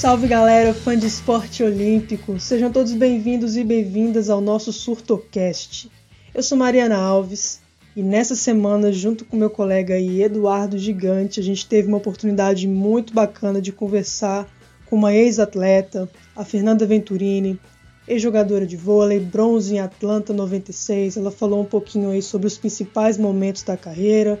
[0.00, 2.40] salve galera, fã de esporte olímpico!
[2.40, 5.90] Sejam todos bem-vindos e bem-vindas ao nosso Surtocast.
[6.34, 7.60] Eu sou Mariana Alves
[7.94, 12.66] e nessa semana, junto com meu colega aí, Eduardo Gigante, a gente teve uma oportunidade
[12.66, 14.48] muito bacana de conversar
[14.86, 17.60] com uma ex-atleta, a Fernanda Venturini,
[18.08, 21.18] ex-jogadora de vôlei, bronze em Atlanta 96.
[21.18, 24.40] Ela falou um pouquinho aí sobre os principais momentos da carreira,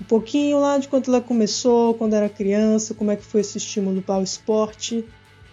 [0.00, 3.58] um pouquinho lá de quando ela começou, quando era criança, como é que foi esse
[3.58, 5.04] estímulo para o esporte.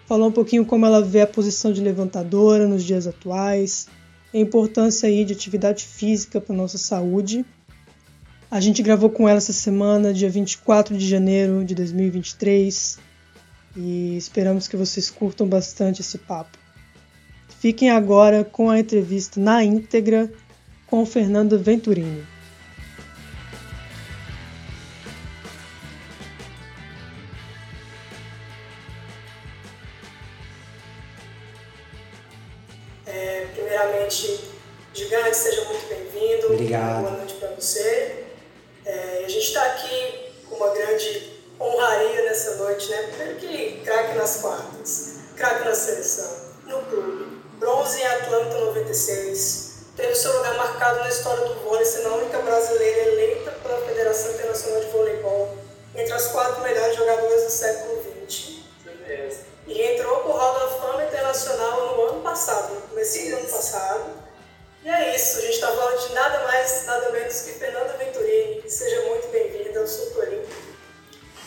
[0.05, 3.87] Falou um pouquinho como ela vê a posição de levantadora nos dias atuais,
[4.33, 7.43] a importância aí de atividade física para nossa saúde.
[8.51, 12.99] A gente gravou com ela essa semana, dia 24 de janeiro de 2023,
[13.75, 16.57] e esperamos que vocês curtam bastante esse papo.
[17.59, 20.31] Fiquem agora com a entrevista na íntegra
[20.85, 22.34] com Fernando Venturini.
[49.15, 53.79] 96, teve seu lugar marcado na história do vôlei, sendo a única brasileira eleita pela
[53.81, 55.57] Federação Internacional de Voleibol
[55.95, 58.55] entre as quatro melhores jogadoras do século XX.
[59.67, 63.47] E entrou para o Hall da Fama Internacional no ano passado, no começo do ano
[63.47, 64.25] passado.
[64.83, 68.69] E é isso, a gente está falando de nada mais, nada menos que Fernanda Venturini.
[68.69, 70.11] Seja muito bem-vinda ao Sul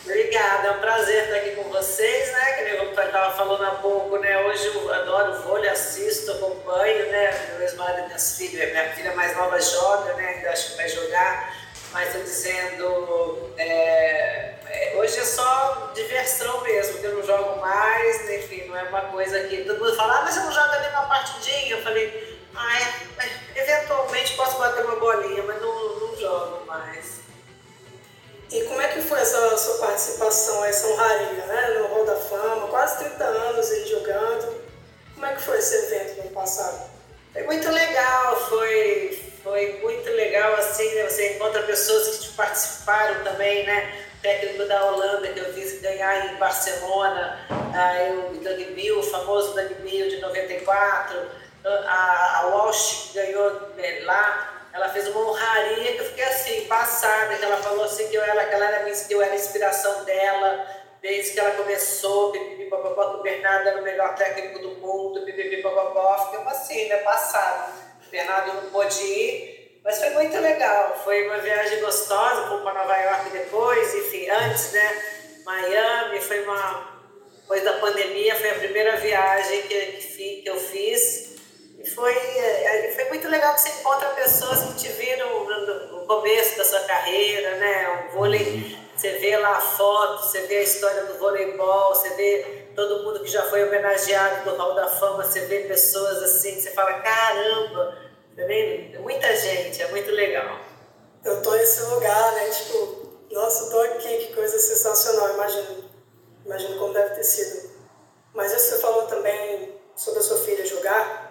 [0.08, 2.52] Obrigada, é um prazer estar aqui com vocês, né?
[2.52, 4.42] Que eu estava falando há pouco, né?
[4.46, 7.30] Hoje eu adoro vôlei, assisto, acompanho, né?
[7.50, 10.28] Meu ex-marido, minhas filhas, minha filha mais nova joga, né?
[10.36, 11.54] Ainda acho que vai jogar,
[11.92, 18.66] mas estou dizendo, é, é, hoje é só diversão mesmo, eu não jogo mais, enfim,
[18.66, 21.06] não é uma coisa que todo mundo fala, ah, mas eu não jogo ali uma
[21.06, 21.76] partidinha.
[21.76, 27.28] Eu falei, ah, é, eventualmente posso bater uma bolinha, mas não, não jogo mais.
[28.50, 32.69] E como é que foi essa sua participação, essa honraria, né, no Hall da Fama,
[32.69, 34.62] quase 30 anos aí jogando?
[35.14, 36.91] Como é que foi esse evento no passado?
[37.32, 41.09] Foi muito legal, foi, foi muito legal assim, né?
[41.09, 44.04] Você encontra pessoas que participaram também, né?
[44.19, 47.38] O técnico da Holanda que eu fiz ganhar em Barcelona,
[47.75, 51.38] aí o Doug Bill, o famoso Doug Bill de 94
[51.86, 57.36] a, a Walsh ganhou né, lá, ela fez uma honraria que eu fiquei assim, passada,
[57.36, 60.04] que ela falou assim que eu era, que ela era, que eu era a inspiração
[60.04, 60.66] dela,
[61.00, 66.30] desde que ela começou, pipipipopopó, que o Bernardo era o melhor técnico do mundo, pipipipopopó,
[66.30, 67.72] fiquei assim, né, passada.
[68.06, 72.80] O Bernardo não pôde ir, mas foi muito legal, foi uma viagem gostosa, fomos para
[72.80, 75.02] Nova York depois, enfim, antes, né,
[75.44, 76.98] Miami, foi uma,
[77.40, 81.28] depois da pandemia, foi a primeira viagem que, que, que eu fiz,
[81.98, 86.64] foi, é, foi muito legal que você encontra pessoas que te viram no, começo da
[86.64, 88.09] sua carreira, né?
[88.09, 92.69] O vôlei, você vê lá a foto, você vê a história do voleibol, você vê
[92.75, 96.70] todo mundo que já foi homenageado do Hall da Fama, você vê pessoas assim, você
[96.70, 97.98] fala, caramba,
[98.34, 100.60] também tá muita gente, é muito legal.
[101.25, 102.48] Eu tô nesse lugar, né?
[102.48, 105.84] Tipo, nossa, eu tô aqui, que coisa sensacional, imagino.
[106.47, 107.70] Imagino como deve ter sido.
[108.32, 111.28] Mas você falou também sobre a sua filha jogar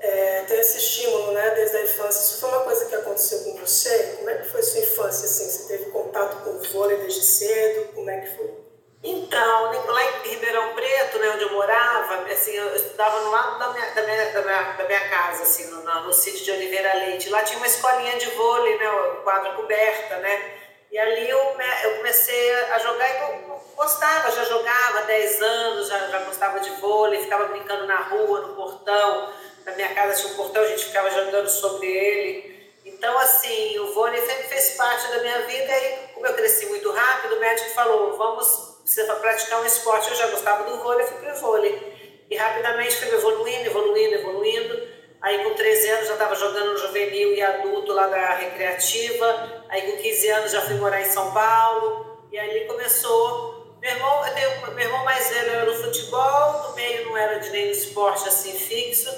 [0.00, 2.20] é, ter esse estímulo né, desde a infância.
[2.20, 4.16] Isso foi uma coisa que aconteceu com você?
[4.18, 5.24] Como é que foi sua infância?
[5.26, 5.50] Assim?
[5.50, 7.92] Você teve contato com o vôlei desde cedo?
[7.94, 8.68] Como é que foi?
[9.02, 13.68] Então, lá em Ribeirão Preto, né, onde eu morava, assim, eu estudava no lado da
[13.70, 16.94] minha, da minha, da minha, da minha casa, assim, no, no, no sítio de Oliveira
[16.94, 17.30] Leite.
[17.30, 18.86] Lá tinha uma escolinha de vôlei, né,
[19.22, 20.58] quadra coberta, né?
[20.90, 21.38] E ali eu,
[21.84, 26.58] eu comecei a jogar e eu gostava, já jogava há 10 anos, já, já gostava
[26.58, 29.32] de vôlei, ficava brincando na rua, no portão
[29.68, 32.58] na minha casa tinha um portão, a gente ficava jogando sobre ele.
[32.84, 35.72] Então, assim, o vôlei sempre fez parte da minha vida.
[35.72, 40.08] E como eu cresci muito rápido, o médico falou: vamos, precisa praticar um esporte.
[40.08, 42.24] Eu já gostava do vôlei, fui para o vôlei.
[42.30, 44.88] E rapidamente fui evoluindo, evoluindo, evoluindo.
[45.20, 49.64] Aí, com 13 anos, já estava jogando no juvenil e adulto lá da recreativa.
[49.68, 52.26] Aí, com 15 anos, já fui morar em São Paulo.
[52.32, 53.76] E aí, começou.
[53.80, 54.22] Meu irmão,
[54.74, 58.52] meu irmão mais velho era no futebol, no meio não era de nenhum esporte assim
[58.52, 59.08] fixo.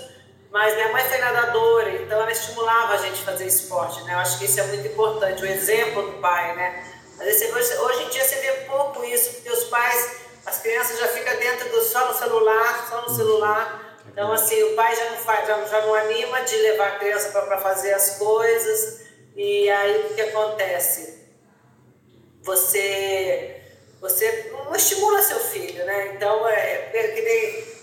[0.50, 4.14] Mas minha mãe foi nadadora, então ela estimulava a gente a fazer esporte, né?
[4.14, 6.85] Eu acho que isso é muito importante, o exemplo do pai, né?
[7.17, 11.06] Mas hoje, hoje em dia você vê pouco isso, porque os pais, as crianças já
[11.06, 13.99] ficam dentro do só no celular, só no celular.
[14.12, 17.31] Então, assim, o pai já não faz, já, já não anima de levar a criança
[17.31, 19.03] para fazer as coisas.
[19.37, 21.29] E aí o que acontece?
[22.43, 23.62] Você,
[24.00, 26.14] você não estimula seu filho, né?
[26.17, 26.91] Então, é,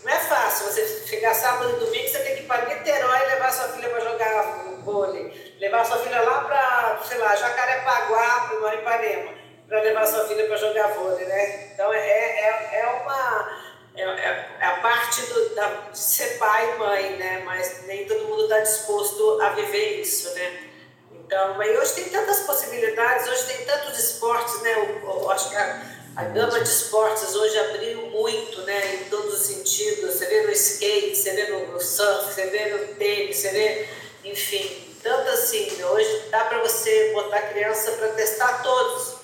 [0.07, 3.25] não é fácil você chegar sábado e domingo, você tem que ir para Niterói e
[3.25, 8.50] levar sua filha para jogar vôlei, levar sua filha lá para, sei lá, Jacarepaguá,
[8.81, 9.38] para
[9.68, 11.74] para levar sua filha para jogar vôlei, né?
[11.74, 13.68] Então é, é, é, é uma.
[13.98, 17.42] É, é, é, a parte do, da, de ser pai e mãe, né?
[17.44, 20.69] Mas nem todo mundo está disposto a viver isso, né?
[21.12, 24.71] Então, mas hoje tem tantas possibilidades, hoje tem tantos esportes, né?
[24.71, 28.95] Eu, eu acho que a, a gama de esportes hoje abriu muito, né?
[28.95, 30.15] Em todos os sentidos.
[30.15, 33.87] Você vê no skate, você vê no surf, você vê no tênis, você vê,
[34.23, 35.69] enfim, tanto assim.
[35.83, 39.17] Hoje dá para você botar criança para testar todos.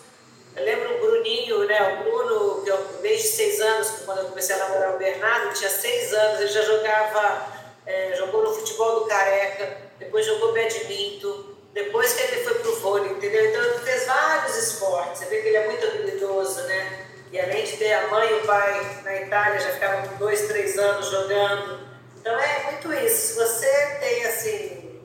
[0.56, 1.98] Eu lembro o Bruninho, né?
[2.00, 5.72] O Bruno, que eu, desde seis anos, quando eu comecei a namorar o Bernardo, tinha
[5.72, 7.48] seis anos, ele já jogava,
[7.88, 13.12] é, jogou no futebol do Careca, depois jogou badminton, depois que ele foi pro vôlei,
[13.12, 13.50] entendeu?
[13.50, 15.20] Então ele fez vários esportes.
[15.20, 17.06] Você vê que ele é muito habilidoso, né?
[17.32, 20.78] E além de ter a mãe e o pai na Itália, já ficavam dois, três
[20.78, 21.80] anos jogando.
[22.20, 23.34] Então é muito isso.
[23.34, 25.02] Se você tem assim,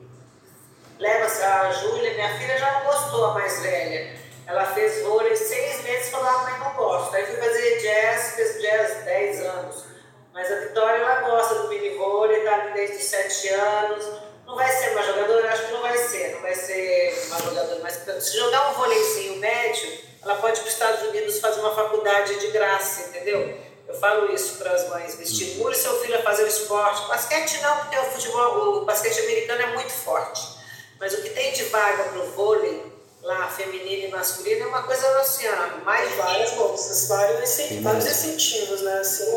[0.99, 4.19] leva a Júlia, minha filha já não gostou, a mais velha.
[4.45, 7.15] Ela fez vôlei seis meses e falou, ah, mãe, não gosto.
[7.15, 9.85] Aí fui fazer jazz, fez jazz dez anos.
[10.31, 14.18] Mas a Vitória, ela gosta do mini vôlei, tá desde sete anos
[14.59, 15.51] vai ser uma jogadora?
[15.51, 19.37] Acho que não vai ser, não vai ser uma jogadora, mas se jogar um vôleizinho
[19.37, 23.57] médio, ela pode ir para os Estados Unidos fazer uma faculdade de graça, entendeu?
[23.87, 27.07] Eu falo isso para as mães, estimule seu filho a fazer o esporte.
[27.07, 30.59] Basquete não, porque o futebol, o basquete americano é muito forte.
[30.99, 32.83] Mas o que tem de vaga para o vôlei,
[33.23, 38.81] lá, feminino e masculino, é uma coisa assim, ó, mais várias bolsas, vários, vários incentivos,
[38.81, 38.99] né?
[38.99, 39.31] Assim,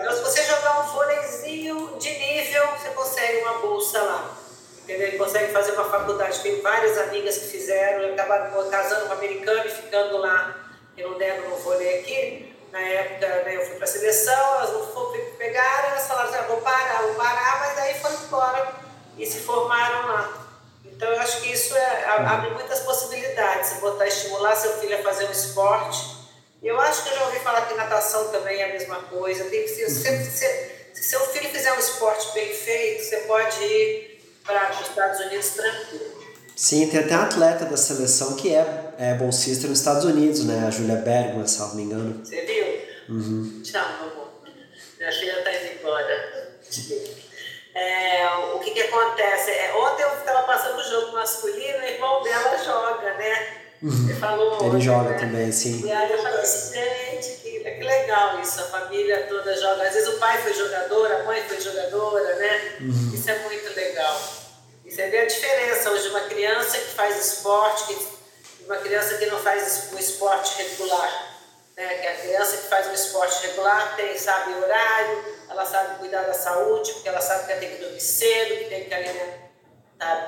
[0.00, 4.41] Então, se você jogar um vôleizinho de nível, você consegue uma bolsa lá
[4.88, 6.40] Ele consegue fazer uma faculdade.
[6.40, 10.56] Tem várias amigas que fizeram, acabaram casando com um americano e ficando lá.
[10.96, 12.52] Eu não devo, não vou ler aqui.
[12.72, 16.38] Na época né, eu fui para a seleção, elas não foram, pegaram, elas falaram assim,
[16.38, 18.72] ah, vou parar, vou parar, mas daí foram embora
[19.18, 20.46] e se formaram lá.
[20.82, 25.02] Então eu acho que isso é, abre muitas possibilidades, você botar, estimular seu filho a
[25.02, 26.16] fazer um esporte.
[26.62, 29.44] Eu acho que eu já ouvi falar que natação também é a mesma coisa.
[29.50, 33.62] Tem que, se, se, se, se seu filho fizer um esporte bem feito, você pode
[33.62, 34.11] ir
[34.44, 36.22] para os Estados Unidos tranquilo.
[36.54, 40.66] Sim, tem até atleta da seleção que é, é bolsista nos Estados Unidos, né?
[40.66, 42.24] A Julia Bergman, se não me engano.
[42.24, 43.16] Você viu?
[43.16, 43.62] Uhum.
[43.64, 44.32] Tchau, amor.
[44.98, 46.58] Minha filha está indo embora.
[47.74, 49.50] É, o que, que acontece?
[49.50, 53.62] É, ontem eu estava passando o jogo masculino, o irmão dela joga, né?
[53.82, 54.08] Uhum.
[54.08, 54.66] Ele falou.
[54.66, 55.18] Ele joga né?
[55.18, 55.84] também, sim.
[55.84, 59.82] E aí eu falei assim, gente, que, que legal isso, a família toda joga.
[59.82, 62.76] Às vezes o pai foi jogador, a mãe foi jogadora, né?
[62.80, 63.10] Uhum.
[63.12, 64.20] Isso é muito legal.
[64.86, 68.06] Você vê a diferença hoje de uma criança que faz esporte, que,
[68.66, 71.32] uma criança que não faz um esporte regular.
[71.76, 71.94] Né?
[71.94, 76.34] Que a criança que faz um esporte regular tem, sabe, horário, ela sabe cuidar da
[76.34, 79.41] saúde, porque ela sabe que ela tem que dormir cedo, que tem que alimentar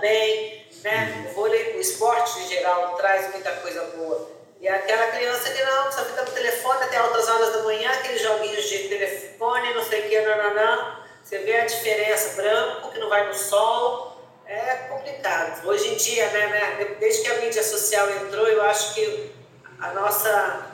[0.00, 0.67] bem.
[0.82, 1.26] Né?
[1.29, 4.31] O vôlei, o esporte em geral, traz muita coisa boa.
[4.61, 8.23] E aquela criança que não, só fica no telefone até altas horas da manhã, aqueles
[8.23, 11.05] joguinhos de telefone, não sei o que, não.
[11.23, 15.67] Você vê a diferença, branco, que não vai no sol, é complicado.
[15.67, 19.32] Hoje em dia, né, né, desde que a mídia social entrou, eu acho que
[19.81, 20.70] a nossa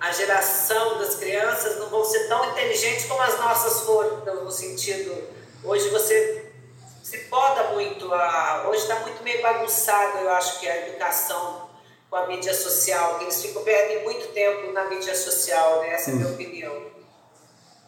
[0.00, 4.50] a geração das crianças não vão ser tão inteligentes como as nossas foram, então, no
[4.50, 5.28] sentido,
[5.64, 6.47] hoje você
[7.08, 11.70] se poda muito, a, hoje está muito meio bagunçado, eu acho que a educação
[12.10, 15.94] com a mídia social, que eles ficam perdendo muito tempo na mídia social, né?
[15.94, 16.86] essa é a minha opinião.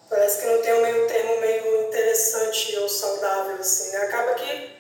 [0.09, 3.99] Parece que não tem um meio termo meio interessante ou saudável, assim, né?
[3.99, 4.71] Acaba que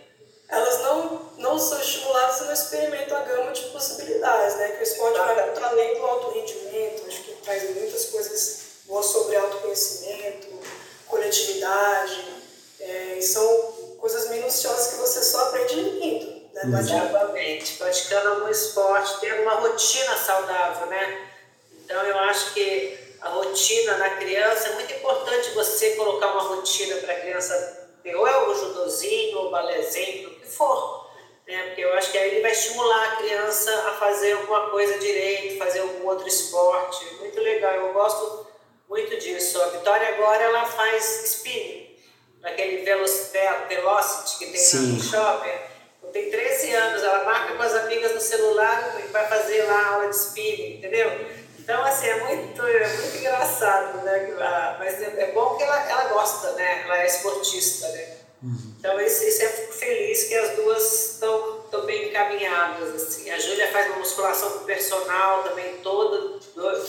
[0.48, 4.68] elas não, não são estimuladas e não experimentam a gama de possibilidades, né?
[4.70, 9.06] Que o esporte vai muito além do alto rendimento, acho que traz muitas coisas boas
[9.06, 10.48] sobre autoconhecimento,
[11.06, 12.40] coletividade,
[12.80, 16.40] é, e são coisas minuciosas que você só aprende indo.
[16.54, 16.80] Né?
[16.80, 21.28] Exatamente, praticando algum esporte, tendo uma rotina saudável, né?
[21.84, 26.96] Então eu acho que a rotina na criança é muito importante você colocar uma rotina
[26.96, 27.80] para a criança
[28.16, 31.10] ou é o judozinho, ou o balézinho, o que for.
[31.46, 31.66] Né?
[31.66, 35.58] Porque eu acho que aí ele vai estimular a criança a fazer alguma coisa direito,
[35.58, 37.04] fazer algum outro esporte.
[37.16, 38.46] Muito legal, eu gosto
[38.88, 39.60] muito disso.
[39.62, 41.79] A Vitória agora ela faz spinning,
[42.42, 44.92] naquele velocity que tem Sim.
[44.92, 45.70] no shopping.
[46.12, 50.08] Tem 13 anos, ela marca com as amigas no celular e vai fazer lá aula
[50.08, 51.08] de spinning, entendeu?
[51.58, 54.34] Então, assim, é muito, é muito engraçado, né?
[54.78, 56.82] Mas é, é bom que ela, ela gosta, né?
[56.84, 58.16] Ela é esportista, né?
[58.42, 58.74] Uhum.
[58.78, 63.30] Então, isso, isso fico feliz que as duas estão bem encaminhadas, assim.
[63.30, 66.42] A Júlia faz uma musculação com personal também, dois,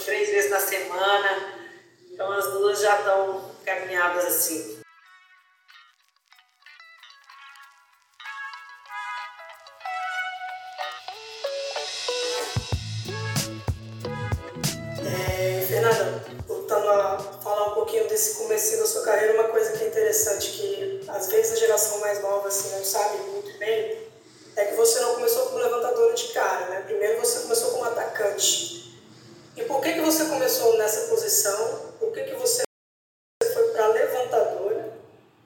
[0.06, 1.62] três vezes na semana.
[2.12, 4.81] Então, as duas já estão encaminhadas, assim.
[18.30, 22.22] Começo da sua carreira, uma coisa que é interessante, que às vezes a geração mais
[22.22, 24.10] nova assim, não sabe muito bem,
[24.56, 26.82] é que você não começou como levantadora de cara, né?
[26.82, 29.00] Primeiro você começou como atacante.
[29.56, 31.94] E por que, que você começou nessa posição?
[32.00, 32.64] Por que, que você
[33.54, 34.94] foi para levantadora?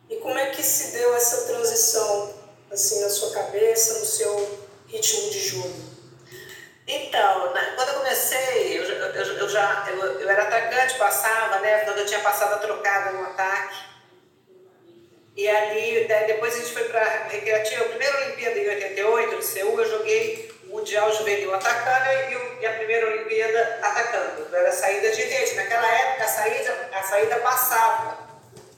[0.10, 2.34] E como é que se deu essa transição
[2.72, 5.94] assim na sua cabeça, no seu ritmo de jogo?
[7.15, 11.79] Então, né, quando eu comecei, eu, eu, eu já eu, eu, era atacante, passava, né?
[11.86, 13.77] Quando eu tinha passado a trocada no ataque.
[15.38, 17.86] E ali, depois a gente foi para recreativa.
[17.86, 22.65] A primeira Olimpíada em 88, no Seul, eu joguei o Mundial Juvenil atacando e, e,
[22.65, 24.53] a primeira Olimpíada atacando.
[24.53, 25.55] Era saída de rede.
[25.55, 28.17] Naquela época, a saída, a saída passava,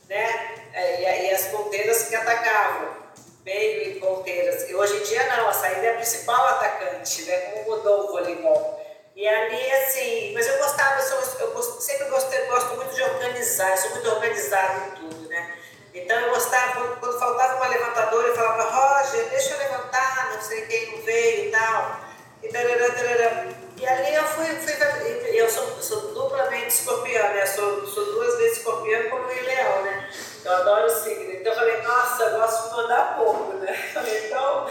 [0.08, 0.56] né?
[0.74, 3.08] É, e, e as ponteiras que atacavam
[3.48, 4.70] meio e ponteiras.
[4.70, 7.38] E hoje em dia não, a saída é a principal atacante, né?
[7.38, 8.86] Como mudou o voleibol.
[9.28, 13.72] E ali, assim, mas eu gostava, eu, sou, eu sempre gostei, gosto muito de organizar,
[13.72, 15.54] eu sou muito organizado em tudo, né?
[15.94, 20.62] Então eu gostava, quando faltava uma levantadora, eu falava, Roger, deixa eu levantar, não sei
[20.68, 22.00] quem não veio e tal.
[22.42, 23.48] E, tarará, tarará.
[23.76, 24.78] e ali eu fui, fui
[25.38, 27.46] eu sou, sou duplamente escorpião, né?
[27.46, 30.10] Sou, sou duas vezes escorpião como o leão, né?
[30.46, 31.34] Eu adoro o signo.
[31.34, 33.76] Então eu falei, nossa, eu gosto de mandar pouco, né?
[34.26, 34.68] Então,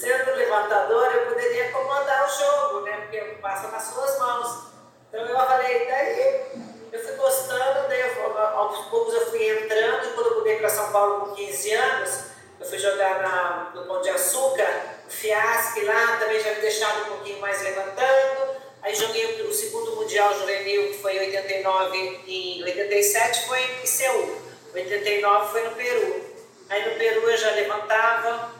[0.00, 2.96] sendo levantadora, eu poderia comandar o jogo, né?
[3.02, 4.70] Porque passa nas suas mãos.
[5.08, 6.46] Então eu falei, daí
[6.90, 10.70] eu fui gostando, daí eu, aos poucos eu fui entrando, e quando eu mudei para
[10.70, 12.20] São Paulo com 15 anos,
[12.58, 14.68] eu fui jogar na, no Pão de Açúcar,
[15.06, 18.60] o Fiasque lá, também já me deixava um pouquinho mais levantando.
[18.82, 24.38] Aí joguei o segundo Mundial Juvenil, que foi em 89 e 87, foi em Seul.
[24.72, 26.24] 89 foi no Peru.
[26.70, 28.59] Aí no Peru eu já levantava,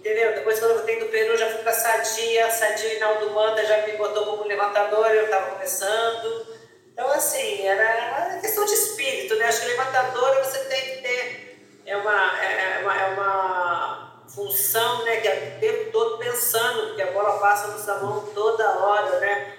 [0.00, 0.34] entendeu?
[0.34, 3.92] Depois quando eu voltei do Peru já fui para Sadia, Sadia Inaldo Manda já me
[3.92, 6.46] botou como levantador, eu estava começando.
[6.92, 9.46] Então assim, era questão de espírito, né?
[9.46, 15.04] Acho que levantadora você tem que ter, é uma, é, é uma, é uma função,
[15.04, 15.20] né?
[15.20, 19.20] Que é o tempo todo pensando, porque a bola passa na sua mão toda hora,
[19.20, 19.54] né?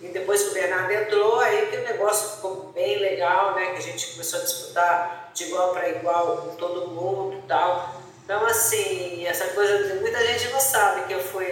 [0.00, 3.72] E depois que o Bernardo entrou, aí que o negócio ficou bem legal, né?
[3.72, 8.03] Que a gente começou a disputar de igual para igual com todo mundo e tal.
[8.24, 11.44] Então, assim, essa coisa, muita gente não sabe que eu fui,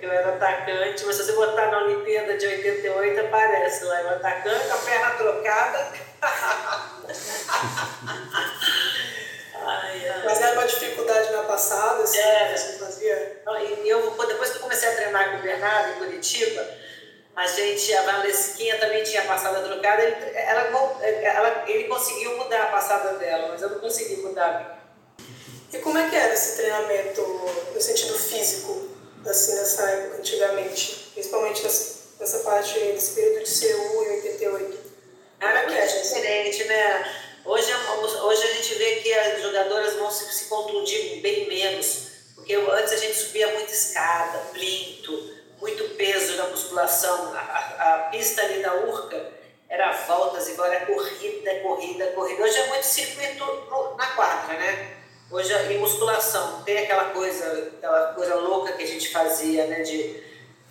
[0.00, 4.10] que eu era atacante, mas se você botar na Olimpíada de 88, aparece lá, eu
[4.10, 5.92] atacante, a perna trocada.
[9.64, 10.22] ai, ai.
[10.24, 12.52] Mas era uma dificuldade na passada, assim, é.
[12.52, 13.42] que você fazia?
[13.84, 16.66] E eu, depois que eu comecei a treinar com o Bernardo em Curitiba,
[17.36, 20.62] a gente, a Valesquinha também tinha passada trocada, ele, ela,
[21.22, 24.77] ela, ele conseguiu mudar a passada dela, mas eu não consegui mudar
[25.70, 27.20] E como é que era esse treinamento
[27.74, 28.88] no sentido físico,
[29.26, 31.10] assim, nessa época, antigamente?
[31.12, 34.78] Principalmente nessa, nessa parte, nesse período de CU em 88?
[35.40, 37.14] Era muito é diferente, né?
[37.44, 37.70] Hoje,
[38.22, 42.92] hoje a gente vê que as jogadoras vão se, se contundir bem menos, porque antes
[42.92, 47.34] a gente subia muita escada, plinto, muito peso na musculação.
[47.34, 49.32] A, a, a pista ali da Urca
[49.68, 52.42] era voltas, agora é corrida, corrida, corrida.
[52.42, 53.44] Hoje é muito circuito
[53.98, 54.97] na quadra, né?
[55.30, 59.82] Hoje em musculação tem aquela coisa, aquela coisa louca que a gente fazia, né?
[59.82, 60.22] De,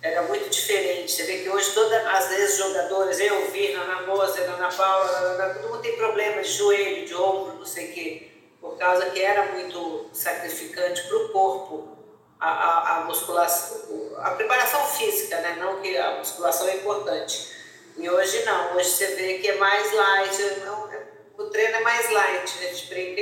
[0.02, 1.12] era muito diferente.
[1.12, 5.54] Você vê que hoje todas as vezes jogadores, eu vi, Ana Moça, Ana Paula, Ana,
[5.54, 8.28] todo mundo tem problema de joelho, de ombro, não sei o quê,
[8.60, 11.96] por causa que era muito sacrificante para o corpo
[12.40, 15.56] a, a, a, musculação, a preparação física, né?
[15.60, 17.56] Não que a musculação é importante.
[17.96, 20.88] E hoje não, hoje você vê que é mais light, não,
[21.38, 22.70] o treino é mais light, né?
[22.70, 23.20] A gente brinca,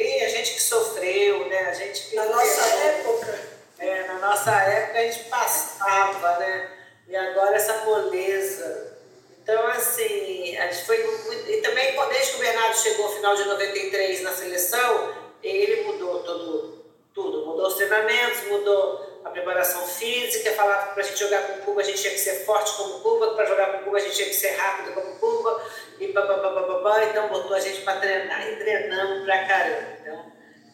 [0.66, 1.68] sofreu, né?
[1.68, 3.56] A gente na nossa época.
[3.78, 6.70] É, na nossa época a gente passava, né?
[7.08, 8.96] E agora essa moleza.
[9.42, 11.50] Então, assim, a gente foi muito.
[11.50, 16.22] E também, desde que o Bernardo chegou no final de 93 na seleção, ele mudou
[16.24, 17.46] todo, tudo.
[17.46, 21.80] Mudou os treinamentos, mudou a preparação física, falava que para a gente jogar com Cuba
[21.80, 24.28] a gente tinha que ser forte como Cuba, para jogar com Cuba a gente tinha
[24.28, 25.62] que ser rápido como Cuba,
[25.98, 29.88] e babá, então botou a gente para treinar e treinamos pra caramba.
[30.00, 30.25] Então,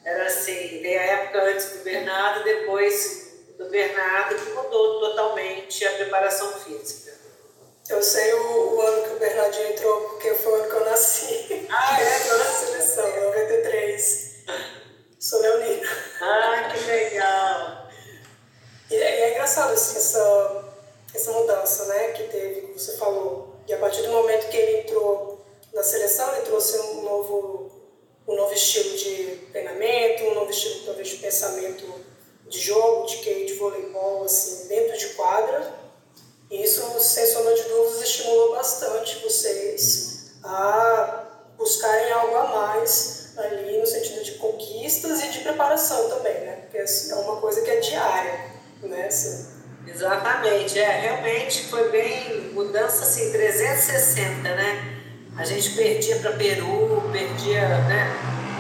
[0.05, 5.93] era assim, tem a época antes do Bernardo, depois do Bernardo, que mudou totalmente a
[5.93, 7.13] preparação física.
[7.89, 10.85] Eu sei o, o ano que o Bernardinho entrou, porque foi o ano que eu
[10.85, 11.67] nasci.
[11.69, 12.19] Ah, é?
[12.23, 14.33] Entrou na seleção, 93.
[15.19, 15.89] Sou leonina.
[16.21, 17.89] Ah, que legal!
[18.91, 20.75] E é, é engraçado assim, essa,
[21.15, 23.57] essa mudança né, que teve, que você falou.
[23.67, 27.62] E a partir do momento que ele entrou na seleção, ele trouxe um novo,
[28.27, 31.85] um novo estilo de treinamento, um novo estilo talvez de pensamento
[32.49, 35.75] de jogo, de que de voleibol, assim, dentro de quadra.
[36.51, 41.25] E isso, sem sombra de dúvidas, estimulou bastante vocês a
[41.57, 46.59] buscarem algo a mais ali no sentido de conquistas e de preparação também, né?
[46.63, 48.51] Porque assim, é uma coisa que é diária,
[48.83, 49.07] né?
[49.07, 49.63] Assim.
[49.87, 54.92] Exatamente, é, realmente foi bem mudança assim 360, né?
[55.37, 58.07] A gente perdia para Peru, perdia, né?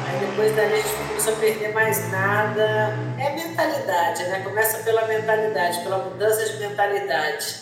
[0.09, 2.95] Aí depois dali a gente não começou a perder mais nada.
[3.21, 4.41] É mentalidade, né?
[4.43, 7.57] Começa pela mentalidade, pela mudança de mentalidade.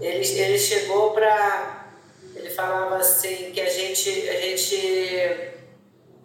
[0.00, 1.84] Ele, ele chegou para.
[2.34, 5.54] Ele falava assim que a gente, a gente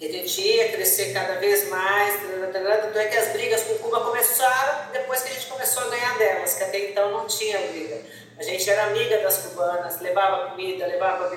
[0.02, 2.22] a gente ia crescer cada vez mais,
[2.54, 6.18] tanto é que as brigas com Cuba começaram depois que a gente começou a ganhar
[6.18, 8.02] delas, que até então não tinha briga.
[8.38, 11.36] A gente era amiga das cubanas, levava comida, levava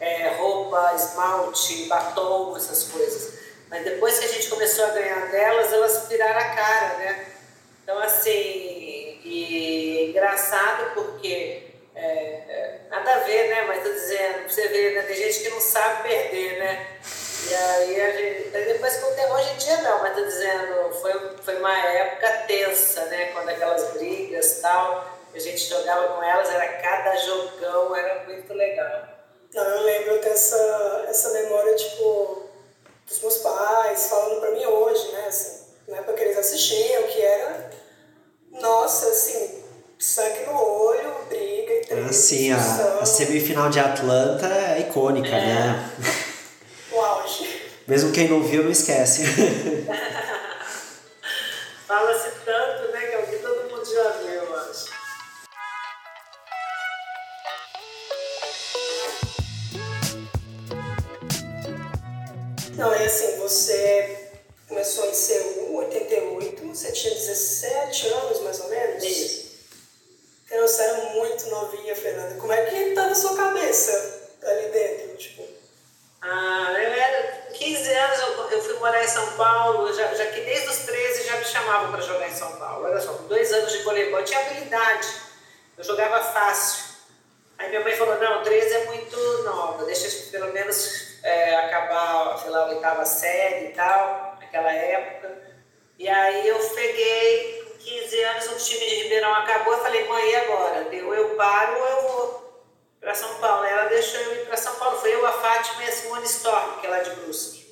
[0.00, 3.34] é, roupa, esmalte, batom, essas coisas.
[3.70, 7.26] Mas depois que a gente começou a ganhar delas, elas viraram a cara, né?
[7.82, 13.62] Então, assim, e engraçado porque é, é, nada a ver, né?
[13.66, 15.02] Mas tô dizendo, você vê, né?
[15.02, 16.86] Tem gente que não sabe perder, né?
[17.48, 20.92] E aí, a gente, depois com o tempo, hoje em dia não, mas tô dizendo,
[20.94, 23.26] foi, foi uma época tensa, né?
[23.32, 28.52] Quando aquelas brigas e tal, a gente jogava com elas, era cada jogão, era muito
[28.54, 29.08] legal.
[29.54, 32.42] Não, eu lembro dessa essa memória, tipo,
[33.08, 35.26] dos meus pais falando pra mim hoje, né?
[35.28, 37.70] Assim, na época que eles assistiam, que era,
[38.50, 39.62] nossa, assim,
[39.96, 42.10] sangue no olho, briga e treta.
[42.10, 42.56] Assim, a,
[43.00, 45.46] a, semifinal de Atlanta é icônica, é.
[45.46, 45.90] né?
[46.90, 47.62] O auge.
[47.86, 49.22] Mesmo quem não viu, não esquece.
[51.86, 52.93] Fala-se tanto, né,
[63.14, 64.30] assim, você
[64.68, 69.04] começou em CU 88, você tinha 17 anos mais ou menos?
[69.04, 69.44] Isso.
[70.46, 72.34] Então, você era muito novinha, Fernanda.
[72.40, 75.16] Como é que estava a sua cabeça ali dentro?
[75.16, 75.44] Tipo?
[76.20, 80.40] Ah, eu era 15 anos, eu, eu fui morar em São Paulo, já, já que
[80.40, 82.86] desde os 13 já me chamavam para jogar em São Paulo.
[82.86, 85.08] Olha só, com dois anos de voleibol, eu tinha habilidade,
[85.78, 86.94] eu jogava fácil.
[87.58, 92.50] Aí minha mãe falou, não, 13 é muito nova, deixa pelo menos é, acabar, sei
[92.50, 95.42] lá, a oitava série e tal, naquela época.
[95.98, 100.36] E aí eu peguei 15 anos, o time de Ribeirão acabou, eu falei, mãe, e
[100.36, 100.86] agora?
[101.06, 102.64] Ou eu paro ou eu vou
[103.00, 103.64] para São Paulo.
[103.64, 104.98] Ela deixou eu ir para São Paulo.
[104.98, 107.64] Foi eu, a Fátima e a Simone Storm, que é lá de Brusque.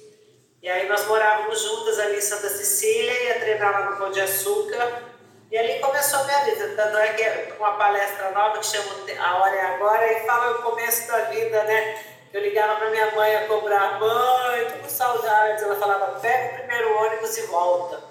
[0.62, 4.20] E aí nós morávamos juntas ali em Santa Cecília, ia treinar lá no Pão de
[4.20, 5.02] Açúcar.
[5.50, 6.74] E ali começou a minha vida.
[6.74, 10.58] Tanto é que é uma palestra nova que chama A Hora é Agora e fala
[10.58, 12.11] o começo da vida, né?
[12.32, 15.62] Eu ligava para minha mãe a cobrar, mãe, tô com saudades.
[15.62, 18.02] Ela falava, pega o primeiro ônibus e volta.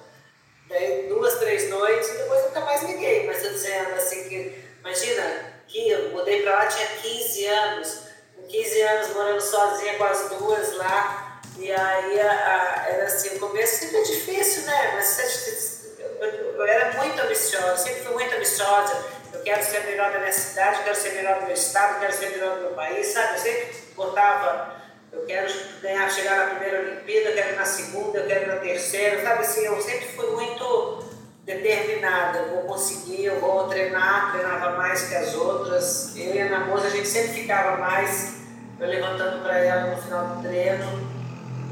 [0.70, 3.26] Daí duas, três noites e depois nunca mais liguei.
[3.26, 8.02] Mas eu dizendo assim que, imagina, que eu mudei para lá, tinha 15 anos.
[8.36, 11.42] Com 15 anos morando sozinha com as duas lá.
[11.58, 14.92] E aí a, a, era assim, o começo sempre é difícil, né?
[14.94, 19.04] Mas eu, eu, eu era muito ambiciosa, sempre fui muito ambiciosa.
[19.34, 22.30] Eu quero ser melhor da minha cidade, quero ser melhor do meu estado, quero ser
[22.32, 23.34] melhor do meu país, sabe?
[23.34, 28.18] Eu sempre botava eu quero ganhar, chegar na primeira Olimpíada, eu quero ir na segunda,
[28.18, 31.04] eu quero ir na terceira, sabe assim, eu sempre fui muito
[31.44, 36.16] determinada, eu vou conseguir, eu vou treinar, treinava mais que as outras.
[36.16, 38.36] Eu e a Ana a gente sempre ficava mais,
[38.80, 41.12] eu levantando para ela no final do treino.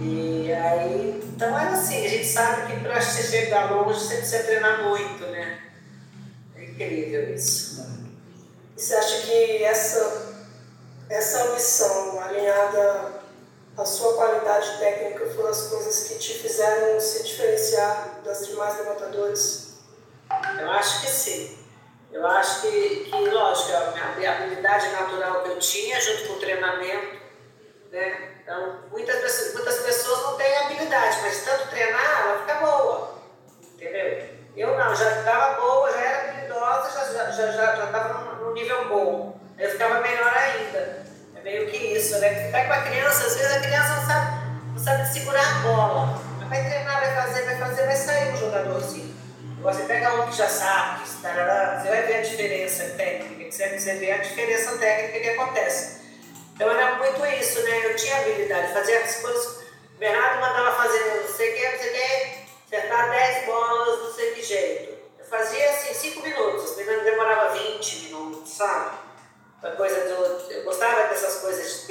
[0.02, 4.84] E aí, então era assim, a gente sabe que para chegar longe você precisa treinar
[4.84, 5.60] muito, né?
[6.80, 7.86] É incrível isso.
[8.78, 10.46] E você acha que essa,
[11.10, 13.20] essa ambição alinhada
[13.78, 19.80] a sua qualidade técnica foram as coisas que te fizeram se diferenciar das demais levantadoras?
[20.60, 21.58] Eu acho que sim.
[22.12, 26.40] Eu acho que, que lógico, a, minha, habilidade natural que eu tinha junto com o
[26.40, 27.20] treinamento,
[27.92, 28.40] né?
[28.42, 33.16] Então, muitas, muitas pessoas não têm habilidade, mas tanto treinar, ela fica boa,
[33.74, 34.40] entendeu?
[34.58, 36.19] Eu não, já estava boa, já era
[36.70, 39.40] habilidosa, já estava já, já, já num nível bom.
[39.58, 41.06] Eu ficava melhor ainda.
[41.36, 42.46] É meio que isso, né?
[42.46, 46.22] Ficar com a criança, às vezes a criança não sabe, não sabe segurar a bola.
[46.40, 49.16] Mas vai treinar, vai fazer, vai fazer, vai sair um jogador assim.
[49.62, 53.78] Você pega um que já sabe, que tarará, você vai ver a diferença técnica, você,
[53.78, 56.00] você vê a diferença técnica que acontece.
[56.56, 57.86] Então era muito isso, né?
[57.86, 59.60] Eu tinha habilidade, fazia as coisas.
[59.96, 64.32] O Bernardo mandava fazer, não sei o que, você quer acertar 10 bolas, não sei
[64.32, 64.99] que jeito.
[65.30, 69.10] Fazia assim, 5 minutos, demorava 20 minutos, sabe?
[69.62, 70.52] a coisa do.
[70.52, 71.88] Eu gostava dessas coisas de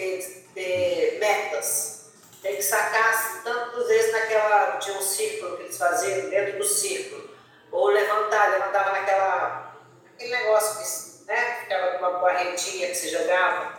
[0.54, 2.10] ter, metas.
[2.42, 4.78] Tem que sacar tantas vezes naquela.
[4.78, 7.28] Tinha um círculo que eles faziam dentro do círculo.
[7.70, 9.74] Ou levantar, levantava naquela.
[10.14, 13.78] aquele negócio que né, ficava com uma barretinha que se jogava.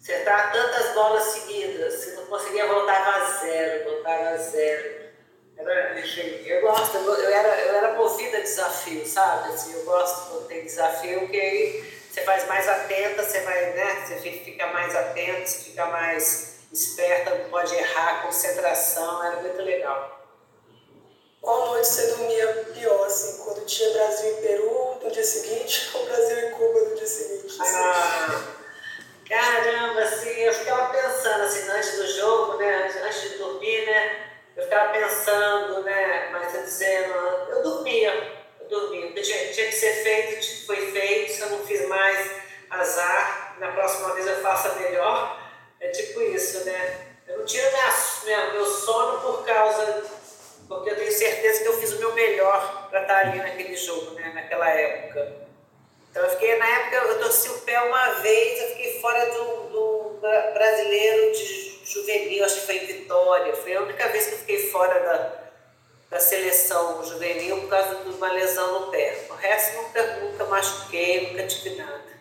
[0.00, 1.94] acertar tantas bolas seguidas.
[1.94, 5.01] Se não conseguia, voltava a zero, voltava a zero.
[6.46, 9.52] Eu gosto, eu era, eu era movida a desafio, sabe?
[9.52, 14.04] Assim, eu gosto quando tem desafio, porque aí você faz mais atenta, você vai, né?
[14.06, 20.20] Você fica mais atento, você fica mais esperta, não pode errar, concentração, era muito legal.
[21.40, 26.06] Qual noite você dormia pior, assim, quando tinha Brasil e Peru no dia seguinte ou
[26.06, 27.60] Brasil e Cuba no dia seguinte?
[27.60, 27.76] Assim?
[27.76, 28.44] Ah,
[29.28, 34.21] caramba, assim, eu ficava pensando, assim, antes do jogo, né, antes de dormir, né,
[34.56, 37.14] eu ficava pensando, né, mas eu dizendo,
[37.48, 41.86] eu dormia, eu dormia, tinha, tinha que ser feito, foi feito, se eu não fiz
[41.88, 42.30] mais,
[42.70, 45.40] azar, na próxima vez eu faça melhor,
[45.80, 50.22] é tipo isso, né, eu não tiro minha, minha, meu sono por causa
[50.68, 54.12] porque eu tenho certeza que eu fiz o meu melhor para estar ali naquele jogo,
[54.12, 55.42] né, naquela época.
[56.10, 59.44] Então eu fiquei, na época, eu torci o pé uma vez, eu fiquei fora do,
[59.68, 60.20] do
[60.54, 63.54] brasileiro de juvenil, acho que foi em Vitória.
[63.54, 65.42] Foi a única vez que eu fiquei fora da,
[66.10, 69.26] da seleção juvenil por causa de uma lesão no pé.
[69.28, 72.12] O resto nunca, nunca machuquei, nunca tive nada.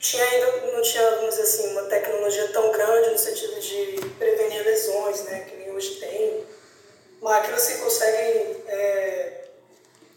[0.00, 4.64] Tinha ainda, não tinha, vamos dizer assim, uma tecnologia tão grande no sentido de prevenir
[4.64, 6.46] lesões, né, que nem hoje tem
[7.20, 9.44] máquinas que conseguem é,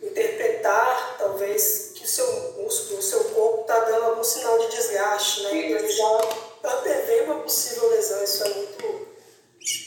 [0.03, 5.43] interpretar, talvez, que o seu músculo, o seu corpo está dando algum sinal de desgaste,
[5.43, 5.55] né?
[5.55, 5.93] Então ele
[6.63, 8.24] já antevê uma possível lesão.
[8.24, 9.08] Isso é muito,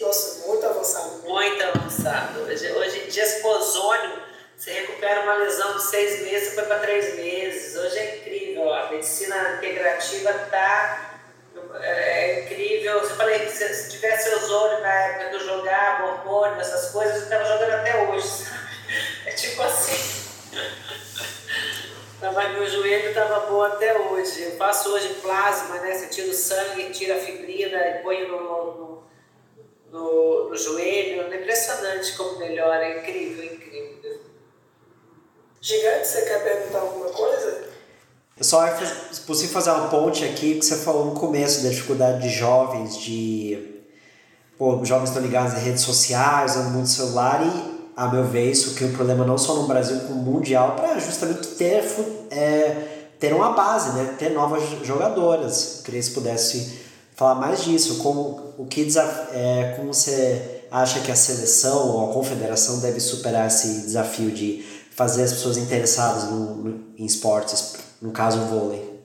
[0.01, 1.23] nossa, muito avançado.
[1.23, 2.41] Muito avançado.
[2.43, 4.23] Hoje, hoje em dia, com ozônio,
[4.57, 7.77] você recupera uma lesão de seis meses, foi para três meses.
[7.77, 8.73] Hoje é incrível.
[8.73, 11.15] A medicina integrativa está
[11.81, 13.01] é, é incrível.
[13.01, 17.45] Você falei que se, tivesse ozônio na época eu jogava, hormônio, essas coisas, eu estava
[17.45, 18.65] jogando até hoje, sabe?
[19.27, 20.25] É tipo assim.
[22.21, 24.43] Tava, meu joelho estava bom até hoje.
[24.43, 25.97] Eu faço hoje plasma, né?
[25.97, 29.03] Você tira o sangue, tira a fibrina e põe no, no,
[29.91, 31.23] no, no joelho.
[31.23, 34.21] É impressionante como melhora, é incrível, incrível.
[35.61, 37.69] Gigante, você quer perguntar alguma coisa?
[38.39, 38.67] É só
[39.13, 42.99] se possível fazer uma ponte aqui que você falou no começo da dificuldade de jovens,
[42.99, 43.83] de
[44.59, 48.75] pô, jovens estão ligados em redes sociais, usando muito celular e, a meu ver, isso
[48.75, 51.85] que é um problema não só no Brasil, como mundial, para justamente ter,
[52.31, 52.77] é,
[53.19, 54.17] ter uma base, né?
[54.19, 55.83] ter novas jogadoras.
[55.85, 56.79] Queria que você pudesse
[57.15, 58.89] falar mais disso, como, o que
[59.33, 64.65] é, como você acha que a seleção ou a confederação deve superar esse desafio de
[64.91, 69.01] fazer as pessoas interessadas no, no em esportes no caso o vôlei?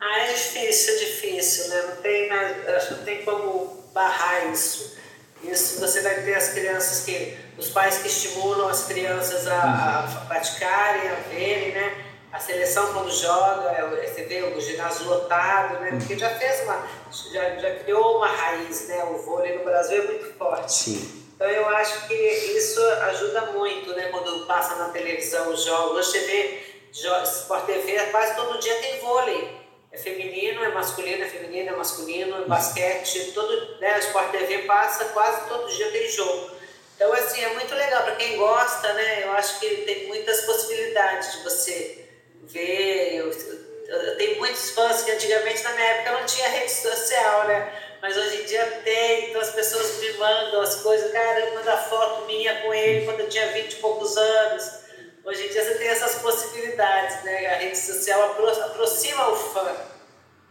[0.00, 1.82] Ah, é difícil, é difícil, né?
[1.88, 4.94] Não tem, acho que não tem como barrar isso.
[5.42, 10.20] Isso você vai ter as crianças que, os pais que estimulam as crianças a, a
[10.20, 10.26] uhum.
[10.26, 12.04] praticarem, a verem, né?
[12.32, 15.90] A seleção quando joga, é você vê o ginásio lotado, né?
[15.92, 16.86] Porque já fez uma,
[17.32, 19.04] já, já criou uma raiz, né?
[19.04, 20.72] O vôlei no Brasil é muito forte.
[20.72, 21.26] Sim.
[21.34, 24.08] Então eu acho que isso ajuda muito, né?
[24.08, 29.65] Quando passa na televisão os jogos, você vê Sport TV quase todo dia tem vôlei.
[29.96, 34.58] É feminino, é masculino, é feminino, é masculino, é basquete, todo, né, o Sport TV
[34.64, 36.50] passa quase todo dia tem jogo.
[36.94, 39.24] Então, assim, é muito legal para quem gosta, né?
[39.24, 42.08] Eu acho que tem muitas possibilidades de você
[42.42, 43.14] ver.
[43.14, 43.30] Eu,
[43.88, 47.72] eu, tenho muitos fãs que antigamente, na minha época, não tinha rede social, né?
[48.02, 51.10] Mas hoje em dia tem, então as pessoas me mandam as coisas.
[51.10, 54.85] Cara, eu mando a foto minha com ele quando eu tinha 20 e poucos anos
[55.26, 57.48] Hoje em dia você tem essas possibilidades, né?
[57.48, 59.74] A rede social aproxima o fã,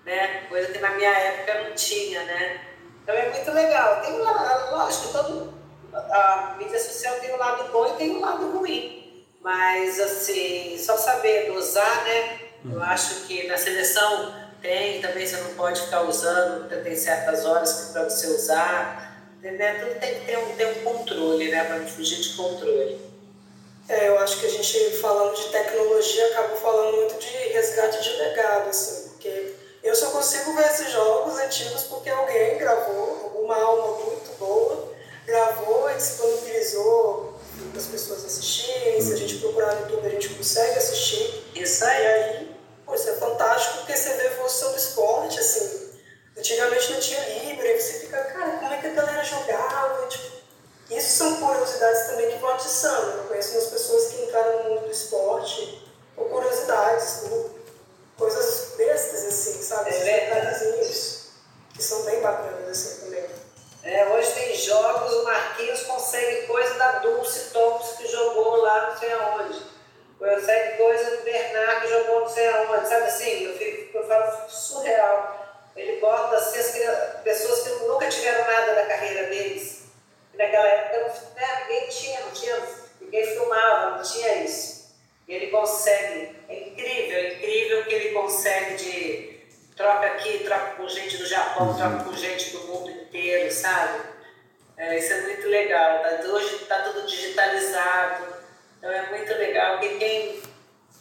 [0.04, 0.44] né?
[0.50, 2.60] Coisa que na minha época não tinha, né?
[3.02, 4.02] Então é muito legal.
[4.02, 5.54] Tem um lado, lógico, todo,
[5.94, 9.26] a mídia social tem um lado bom e tem um lado ruim.
[9.40, 12.40] Mas, assim, só saber usar, né?
[12.70, 17.92] Eu acho que na seleção tem, também você não pode ficar usando, tem certas horas
[17.94, 19.24] para você usar.
[19.42, 19.76] Né?
[19.76, 21.64] Tudo tem que ter um, ter um controle, né?
[21.64, 23.05] Para não fugir de controle.
[23.88, 28.18] É, eu acho que a gente, falando de tecnologia, acaba falando muito de resgate de
[28.18, 34.00] legado, assim, porque eu só consigo ver esses jogos antigos porque alguém gravou, alguma alma
[34.04, 34.92] muito boa,
[35.26, 37.36] gravou e disponibilizou
[37.72, 39.00] para as pessoas assistirem.
[39.00, 41.44] Se a gente procurar no YouTube, a gente consegue assistir.
[41.54, 42.04] Isso aí.
[42.04, 45.92] E aí, pô, isso é fantástico porque você vê a evolução do esporte, assim.
[46.38, 50.08] Antigamente não tinha livre, aí você fica, cara, como é que a galera jogava?
[50.08, 50.35] Tipo,
[50.90, 53.18] isso são curiosidades também que vão atiçando.
[53.18, 55.84] Eu conheço umas pessoas que entraram no mundo do esporte
[56.16, 57.52] por curiosidades, por
[58.18, 59.90] coisas bestas, assim, sabe?
[59.90, 61.26] É detalhezinhos
[61.74, 63.26] que são bem bacanas, assim, também.
[63.84, 68.98] É, hoje tem jogos, o Marquinhos consegue coisa da Dulce Thompson que jogou lá não
[68.98, 69.62] sei aonde.
[70.18, 73.44] Consegue coisa do Bernard que jogou não sei aonde, sabe assim?
[73.44, 75.62] Eu, fico, eu falo surreal.
[75.76, 79.75] ele bota assim, as pessoas que nunca tiveram nada na carreira deles.
[80.38, 80.98] Naquela época
[81.36, 82.62] né, ninguém tinha, não tinha,
[83.02, 84.96] ninguém filmava, não tinha isso.
[85.28, 89.36] E ele consegue, é incrível, é incrível que ele consegue de
[89.76, 91.78] troca aqui, troca com gente do Japão, uhum.
[91.78, 94.04] troca com gente do mundo inteiro, sabe?
[94.78, 96.02] É, isso é muito legal.
[96.02, 98.26] Tá, hoje está tudo digitalizado,
[98.78, 99.84] então é muito legal.
[99.84, 100.42] E quem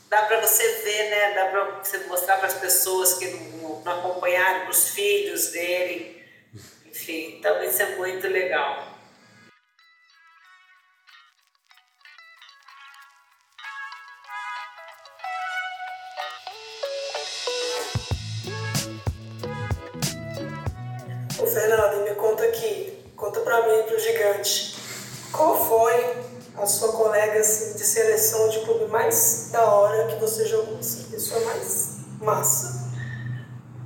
[0.09, 1.35] dá para você ver, né?
[1.35, 6.23] Dá para você mostrar para as pessoas que não, não acompanharam, para os filhos verem.
[6.87, 8.94] Enfim, então isso é muito legal.
[21.55, 24.75] Ô Fernando, me conta aqui, conta para mim e pro gigante,
[25.31, 26.17] qual foi
[26.57, 31.05] a sua colega assim, de seleção de clube mais da hora que você jogou, assim,
[31.13, 32.91] pessoa mais massa?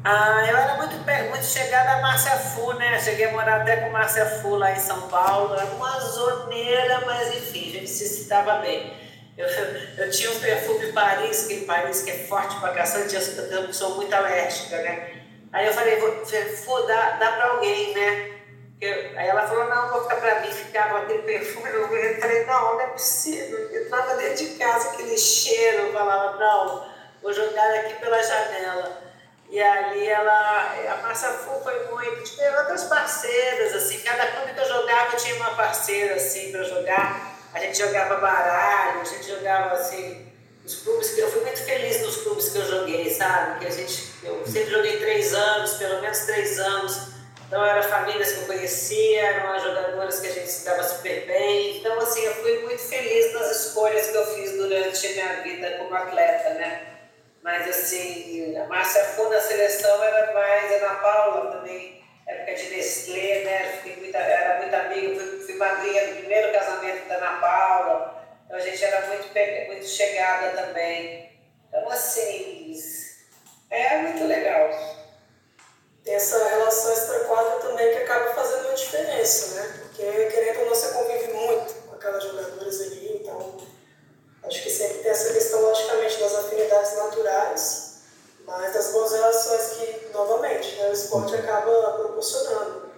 [0.02, 0.96] Ah, eu era muito,
[1.28, 2.98] muito chegada a Márcia Fu, né?
[3.02, 5.52] Cheguei a morar até com Márcia Fu lá em São Paulo.
[5.52, 8.96] Era uma zoneira, mas enfim, a gente se citava bem.
[9.36, 13.96] Eu, eu tinha um perfume Paris, que Paris que é forte pra caçante, eu sou
[13.96, 15.18] muito alérgica, né?
[15.58, 18.30] Aí eu falei, Fu, dá, dá pra alguém, né?
[18.80, 21.88] Eu, aí ela falou, não, vou ficar para mim, ficava aquele perfume, eu
[22.20, 23.58] falei, não, não é possível.
[23.72, 26.88] Eu estava dentro de casa, aquele cheiro, eu falava, não,
[27.20, 29.02] vou jogar aqui pela janela.
[29.50, 34.60] E ali ela, a Massa Fu foi muito, tipo, outras parceiras, assim, cada clube que
[34.60, 37.36] eu jogava tinha uma parceira, assim, para jogar.
[37.52, 40.27] A gente jogava baralho, a gente jogava, assim,
[40.68, 43.60] os clubes que eu fui muito feliz nos clubes que eu joguei, sabe?
[43.60, 48.32] Que a gente, eu sempre joguei três anos, pelo menos três anos então eram famílias
[48.32, 51.78] que eu conhecia, eram as jogadoras que a gente se dava super bem.
[51.78, 55.78] Então, assim, eu fui muito feliz nas escolhas que eu fiz durante a minha vida
[55.78, 56.82] como atleta, né?
[57.42, 63.44] Mas, assim, a Márcia Fu na seleção era mais, Ana Paula também, época de Nestlé,
[63.44, 63.72] né?
[63.78, 68.17] Fiquei muito, era muito amiga, fui, fui madrinha do primeiro casamento da Ana Paula.
[68.48, 69.28] Então, a gente era muito,
[69.68, 71.38] muito chegada também.
[71.68, 72.74] Então, assim,
[73.70, 74.98] é muito legal
[76.08, 79.80] tem essa relação extra-quadra também que acaba fazendo uma diferença, né?
[79.82, 83.58] Porque, querendo ou não, você convive muito com aquelas jogadoras ali, então
[84.42, 87.94] acho que sempre tem essa questão, logicamente, das afinidades naturais,
[88.46, 92.88] mas das boas relações que, novamente, né, o esporte acaba proporcionando.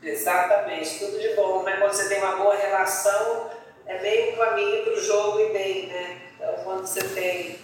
[0.00, 3.50] Exatamente, tudo de bom, mas quando você tem uma boa relação,
[3.86, 6.22] é meio caminho para o jogo e bem, né?
[6.36, 7.58] Então, quando você tem.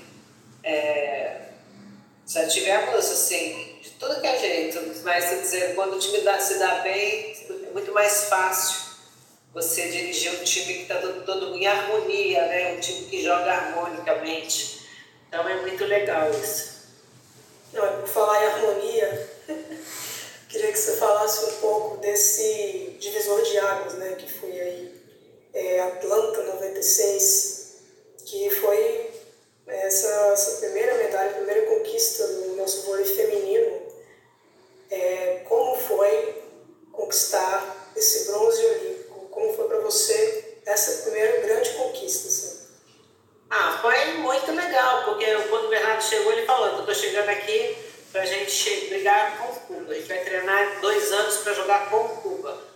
[0.63, 1.41] É,
[2.27, 6.77] já tivemos, assim, tudo que é jeito, mas dizer, quando o time dá, se dá
[6.81, 7.35] bem,
[7.67, 8.89] é muito mais fácil
[9.55, 12.75] você dirigir um time que está todo, todo em harmonia, né?
[12.75, 14.87] um time que joga harmonicamente.
[15.27, 16.79] Então é muito legal isso.
[17.73, 19.31] Não, por falar em harmonia,
[20.49, 24.98] queria que você falasse um pouco desse divisor de águas, né, que foi aí
[25.59, 27.75] é, Atlanta 96,
[28.25, 29.11] que foi
[29.66, 33.88] essa, essa primeira medalha, primeira conquista do nosso vôlei feminino
[34.88, 36.42] é, como foi
[36.92, 39.29] conquistar esse bronze olímpico?
[39.31, 42.29] Como foi para você essa primeira grande conquista?
[42.29, 42.68] Assim?
[43.51, 47.77] Ah, foi muito legal, porque quando o Bernardo chegou, ele falou: Eu estou chegando aqui
[48.12, 49.92] para a gente brigar com Cuba.
[49.92, 52.68] A gente vai treinar dois anos para jogar com Cuba.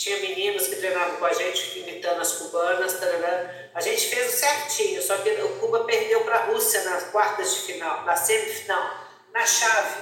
[0.00, 2.94] Tinha meninos que treinavam com a gente, imitando as cubanas.
[2.94, 3.68] Tarará.
[3.74, 7.54] A gente fez o certinho, só que o Cuba perdeu para a Rússia nas quartas
[7.54, 8.94] de final, na semifinal,
[9.30, 10.00] na chave.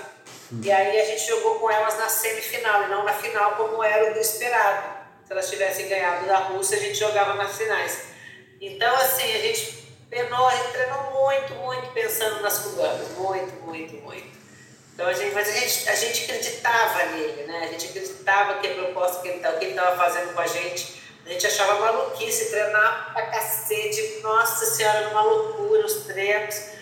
[0.63, 4.15] E aí a gente jogou com elas na semifinal e não na final, como era
[4.15, 4.99] o esperado.
[5.27, 8.05] Se elas tivessem ganhado da Rússia, a gente jogava nas finais.
[8.61, 13.09] Então, assim, a gente penou, a gente treinou muito, muito pensando nas cubanas.
[13.17, 14.38] Muito, muito, muito.
[14.99, 17.61] Então, a gente, mas a gente, a gente acreditava nele, né?
[17.63, 21.47] A gente acreditava que a proposta que ele estava fazendo com a gente, a gente
[21.47, 24.19] achava maluquice treinar pra cacete.
[24.23, 26.79] Nossa Senhora, era uma loucura os treinos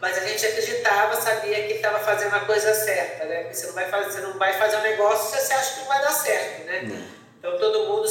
[0.00, 3.42] mas a gente acreditava, sabia que estava fazendo a coisa certa, né?
[3.42, 5.80] Porque você não vai fazer, você não vai fazer um negócio se você acha que
[5.80, 6.82] não vai dar certo, né?
[6.84, 7.08] Hum.
[7.38, 8.08] Então todo mundo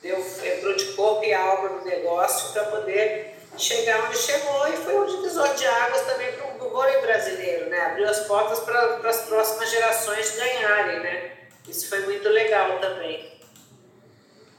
[0.00, 4.98] deu, entrou de corpo e alma no negócio para poder chegar onde chegou e foi
[4.98, 7.78] um divisor de águas também para o vôlei brasileiro, né?
[7.86, 11.32] Abriu as portas para as próximas gerações ganharem, né?
[11.68, 13.32] Isso foi muito legal também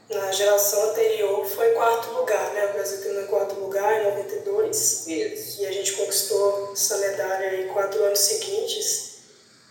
[0.08, 2.66] na geração anterior foi quarto lugar, né?
[2.66, 5.06] O Brasil terminou em quarto lugar em 92.
[5.06, 5.62] Isso.
[5.62, 9.14] E a gente conquistou essa medalha em quatro anos seguintes.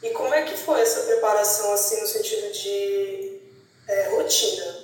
[0.02, 3.42] E como é que foi essa preparação, assim, no sentido de
[3.88, 4.84] é, rotina?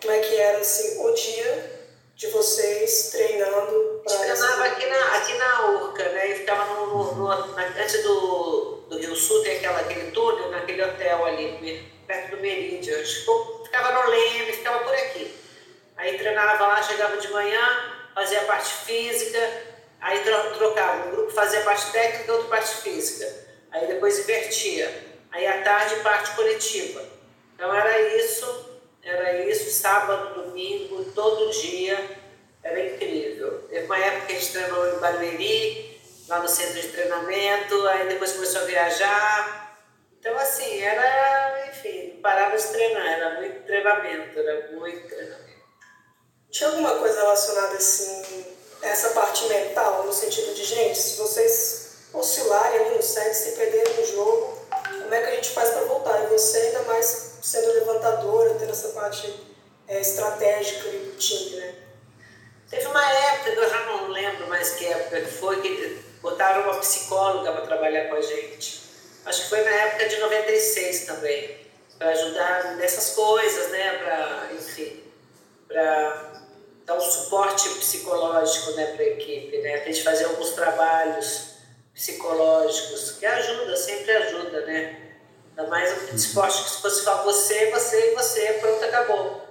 [0.00, 1.77] Como é que era, assim, o dia
[2.18, 4.12] de vocês treinando para...
[4.12, 6.32] A gente treinava aqui na, aqui na Urca, né?
[6.32, 10.82] E ficava no, no, no, antes do, do Rio Sul tem aquela, aquele túnel naquele
[10.82, 13.04] hotel ali, perto do Meridian.
[13.62, 15.32] Ficava no Leme, ficava por aqui.
[15.96, 19.38] Aí treinava lá, chegava de manhã, fazia a parte física,
[20.00, 20.18] aí
[20.58, 21.06] trocava.
[21.06, 23.32] Um grupo fazia a parte técnica, outro parte física.
[23.70, 25.06] Aí depois invertia.
[25.30, 27.00] Aí à tarde, parte coletiva.
[27.54, 28.67] Então era isso,
[29.08, 32.18] era isso, sábado, domingo, todo dia.
[32.62, 33.66] Era incrível.
[33.70, 38.08] Teve uma época que a gente treinou em Barueri, lá no centro de treinamento, aí
[38.08, 39.78] depois começou a viajar.
[40.20, 45.48] Então, assim, era, enfim, não parava de treinar, era muito treinamento, era muito treinamento.
[46.50, 48.46] Tinha alguma coisa relacionada assim,
[48.82, 53.94] essa parte mental, no sentido de, gente, se vocês oscilarem ali no set, se perderem
[53.94, 54.58] no jogo,
[55.02, 56.24] como é que a gente faz para voltar?
[56.24, 59.34] E você ainda mais sendo levantadora, tendo essa parte
[59.86, 61.74] é, estratégica ali do time, né?
[62.70, 66.78] Teve uma época, eu já não lembro mais que época que foi, que botaram uma
[66.80, 68.82] psicóloga para trabalhar com a gente.
[69.24, 71.56] Acho que foi na época de 96 também,
[71.98, 73.98] para ajudar nessas coisas, né?
[73.98, 75.02] Para, enfim,
[75.66, 76.42] para
[76.84, 79.74] dar um suporte psicológico né, para a equipe, né?
[79.74, 81.58] A gente fazer alguns trabalhos
[81.94, 85.07] psicológicos, que ajuda, sempre ajuda, né?
[85.58, 89.42] Ainda mais um esporte que se fosse só você, você e você, pronto, acabou.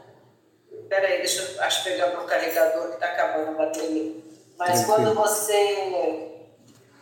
[0.87, 4.15] Peraí, deixa eu acho pegar meu carregador que está acabando a bateria.
[4.57, 6.33] Mas quando você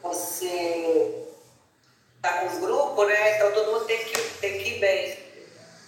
[0.02, 1.28] você
[2.16, 3.36] está com um grupo, né?
[3.36, 5.20] Então todo mundo tem que, tem que ir bem.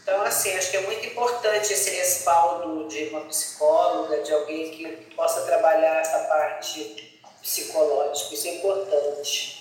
[0.03, 5.15] Então, assim, acho que é muito importante esse respaldo de uma psicóloga, de alguém que
[5.15, 8.36] possa trabalhar essa parte psicológica.
[8.36, 9.57] Isso é importante.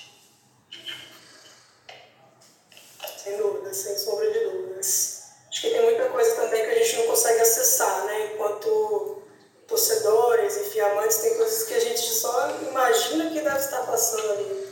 [3.27, 5.23] Sem dúvida, sem sombra de dúvidas.
[5.51, 8.31] Acho que tem muita coisa também que a gente não consegue acessar, né?
[8.33, 9.21] Enquanto
[9.67, 14.69] torcedores, enfim, amantes, tem coisas que a gente só imagina que deve estar passando ali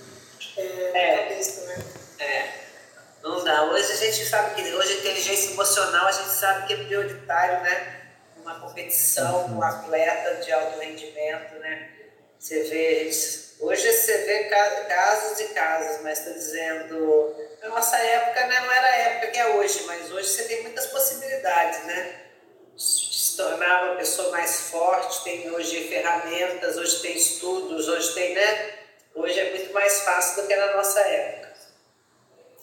[0.57, 1.19] é, na é.
[1.19, 1.85] cabeça, né?
[2.21, 2.53] É.
[3.25, 3.65] Não dá.
[3.73, 7.61] Hoje a gente sabe que hoje a inteligência emocional a gente sabe que é prioritário,
[7.61, 8.03] né?
[8.37, 11.91] Uma competição com um atleta de alto rendimento, né?
[12.39, 13.11] Você vê,
[13.59, 18.87] hoje você vê casos e casos, mas estou dizendo, na nossa época né, não era
[18.87, 22.21] a época que é hoje, mas hoje você tem muitas possibilidades, né?
[22.77, 28.75] Se tornar uma pessoa mais forte, tem hoje ferramentas, hoje tem estudos, hoje tem, né?
[29.15, 31.45] Hoje é muito mais fácil do que na nossa época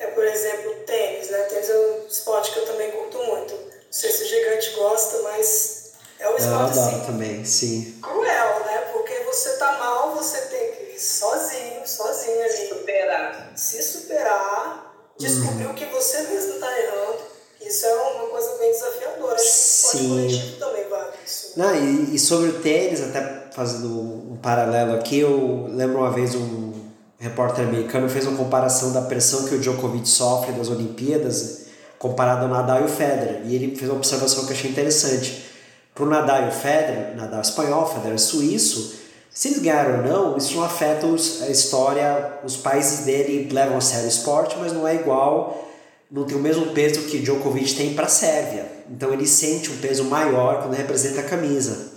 [0.01, 1.43] é, por exemplo, tênis, né?
[1.43, 3.53] Tênis é um esporte que eu também curto muito.
[3.53, 7.99] Não sei se o gigante gosta, mas é um esporte eu assim, também, sim.
[8.01, 8.89] cruel, né?
[8.91, 12.67] Porque você tá mal, você tem que ir sozinho, sozinho ali.
[12.67, 13.51] Superar.
[13.55, 14.90] Se superar,
[15.21, 15.71] descobrir uhum.
[15.71, 17.31] o que você mesmo tá errando.
[17.61, 19.35] Isso é uma coisa bem desafiadora.
[19.35, 21.53] Acho que coletivo também vale isso.
[21.55, 26.35] Não, e, e sobre o tênis, até fazendo um paralelo aqui, eu lembro uma vez
[26.35, 26.71] um
[27.19, 31.65] repórter americano fez uma comparação da pressão que o Djokovic sofre das Olimpíadas
[31.99, 33.41] comparado ao Nadal e o Federer.
[33.45, 35.45] E ele fez uma observação que eu achei interessante.
[35.93, 39.00] Para o Nadal e o Federer, Nadal espanhol, Federer suíço,
[39.33, 43.81] se eles ganharam ou não, isso não afeta a história, os países dele levam a
[43.81, 45.69] sério o esporte, mas não é igual,
[46.11, 48.65] não tem o mesmo peso que Djokovic tem para a Sérvia.
[48.89, 51.91] Então ele sente um peso maior quando representa a camisa.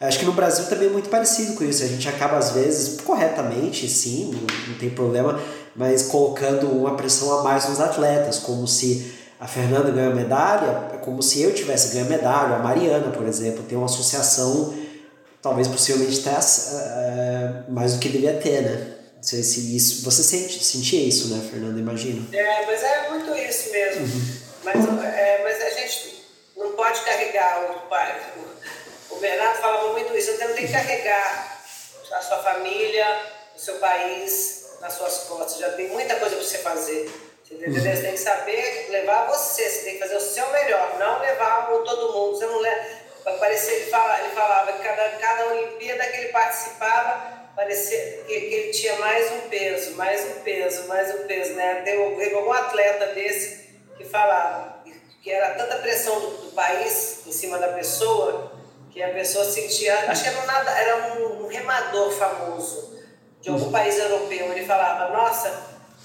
[0.00, 1.84] Acho que no Brasil também é muito parecido com isso.
[1.84, 5.40] A gente acaba, às vezes, corretamente, sim, não, não tem problema,
[5.76, 10.96] mas colocando uma pressão a mais nos atletas, como se a Fernanda ganhou medalha, é
[10.96, 14.74] como se eu tivesse ganho medalha, a Mariana, por exemplo, tem uma associação,
[15.44, 18.96] talvez possivelmente até uh, mais do que devia ter, né?
[19.16, 20.02] Não sei se isso.
[20.04, 21.78] Você sente, sentia isso, né, Fernanda?
[21.78, 22.26] Imagino.
[22.34, 24.02] É, mas é muito isso mesmo.
[24.02, 24.36] Uhum.
[24.64, 26.24] Mas, é, mas a gente
[26.56, 28.32] não pode carregar o pai
[29.10, 31.62] o Bernardo falava muito isso, você não tem que carregar
[32.12, 33.06] a sua família,
[33.54, 37.10] o seu país nas suas costas, já tem muita coisa para você fazer.
[37.44, 37.80] Você, entendeu?
[37.80, 41.66] você tem que saber levar você, você tem que fazer o seu melhor, não levar
[41.66, 42.36] todo mundo.
[42.36, 42.86] Você não leva,
[43.32, 48.54] parecer, ele, fala, ele falava que cada, cada Olimpíada que ele participava, parecia que, que
[48.54, 51.54] ele tinha mais um peso, mais um peso, mais um peso.
[51.54, 51.82] Né?
[51.84, 53.64] Teve algum atleta desse
[53.96, 54.74] que falava
[55.22, 58.52] que era tanta pressão do, do país em cima da pessoa
[58.94, 62.96] que a pessoa sentia, acho que era um, nada, era um remador famoso
[63.40, 63.72] de algum uhum.
[63.72, 64.52] país europeu.
[64.52, 65.50] Ele falava, nossa,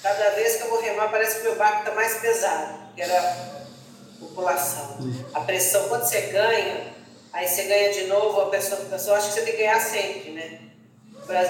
[0.02, 3.20] cada vez que eu vou remar parece que meu barco está mais pesado, que era
[3.20, 4.98] a população.
[5.02, 5.26] Uhum.
[5.36, 6.96] A pressão, quando você ganha,
[7.34, 9.80] aí você ganha de novo, a pessoa, a pessoa acha que você tem que ganhar
[9.80, 10.60] sempre, né?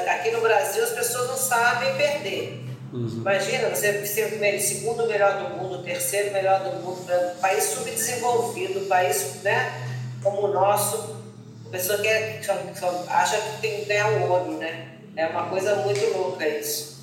[0.08, 2.66] Aqui no Brasil as pessoas não sabem perder.
[2.92, 3.08] Uhum.
[3.08, 7.06] Imagina você ser o segundo melhor do mundo, terceiro melhor do mundo,
[7.40, 9.72] país subdesenvolvido, país né,
[10.24, 11.18] como o nosso,
[11.68, 12.42] a pessoa quer,
[13.10, 14.98] acha que tem que ganhar o ouro, né?
[15.16, 17.00] É uma coisa muito louca isso.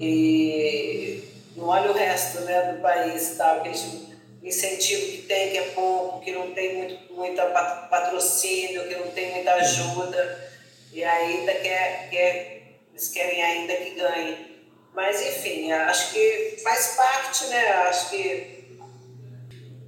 [0.00, 1.24] E,
[1.56, 3.54] não olha o resto né, do país, tá?
[3.54, 4.13] aquele
[4.44, 9.32] incentivo que tem, que é pouco, que não tem muito, muita patrocínio, que não tem
[9.32, 10.52] muita ajuda,
[10.92, 14.54] e ainda quer, quer, eles querem ainda que ganhe.
[14.92, 17.68] Mas, enfim, acho que faz parte, né?
[17.88, 18.78] Acho que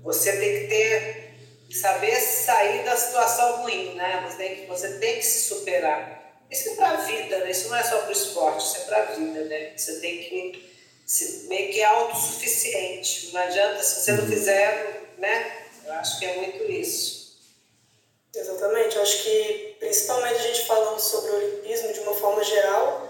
[0.03, 1.35] você tem que ter,
[1.71, 4.25] saber sair da situação ruim, né?
[4.27, 6.17] Você tem que, você tem que se superar.
[6.51, 7.51] Isso é para a vida, né?
[7.51, 9.73] Isso não é só para o esporte, isso é para a vida, né?
[9.77, 10.76] Você tem que
[11.49, 13.31] meio que autossuficiente.
[13.33, 14.29] Não adianta, se você não uhum.
[14.29, 15.67] fizer, né?
[15.85, 17.37] Eu acho que é muito isso.
[18.35, 18.97] Exatamente.
[18.97, 23.09] Eu acho que, principalmente a gente falando sobre o olimpismo de uma forma geral,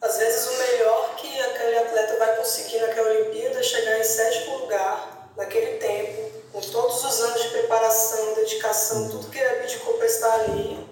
[0.00, 4.58] às vezes o melhor que aquele atleta vai conseguir naquela Olimpíada é chegar em sétimo
[4.58, 10.06] lugar, naquele tempo, com todos os anos de preparação, dedicação, tudo que ele abdicou para
[10.06, 10.86] estar ali.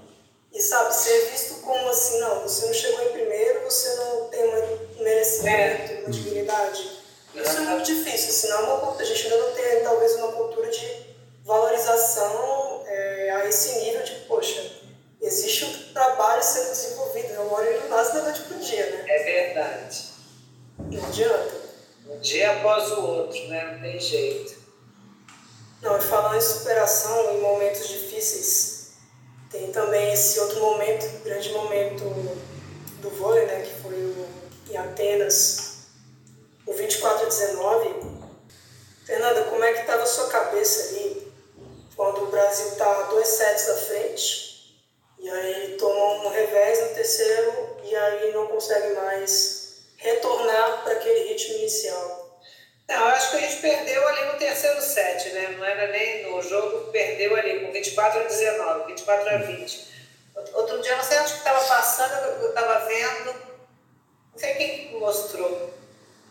[0.53, 4.45] E sabe, ser visto como assim, não, você não chegou em primeiro, você não tem
[4.45, 5.94] um merecimento, é.
[6.05, 7.03] Uma dignidade.
[7.35, 11.05] Isso é muito difícil, senão é a gente ainda não tem talvez uma cultura de
[11.45, 14.71] valorização é, a esse nível de, poxa,
[15.21, 17.39] existe um trabalho sendo desenvolvido, né?
[17.51, 19.05] hora ele não nasce da noite para o dia, né?
[19.09, 20.05] É verdade.
[20.79, 21.65] Não adianta.
[22.09, 23.73] Um dia após o outro, né?
[23.73, 24.63] Não tem jeito.
[25.83, 28.93] Não, e falando em superação, em momentos difíceis,
[29.51, 32.05] tem também esse outro momento, grande momento
[33.01, 33.63] do vôlei, né?
[33.63, 34.27] Que foi o,
[34.71, 35.64] em Atenas,
[36.67, 38.25] o 24 a 19.
[39.07, 41.33] Fernanda, como é que estava a sua cabeça ali
[41.95, 44.55] quando o Brasil está dois sets à frente
[45.19, 51.29] e aí toma um revés no terceiro e aí não consegue mais retornar para aquele
[51.29, 52.41] ritmo inicial.
[52.89, 55.55] Não, acho que a gente perdeu ali no terceiro set, né?
[55.57, 59.95] Não era nem no jogo, perdeu ali com 24 a 19, 24 a 20.
[60.53, 63.35] Outro dia, não sei onde que estava passando, eu estava vendo,
[64.33, 65.74] não sei quem mostrou.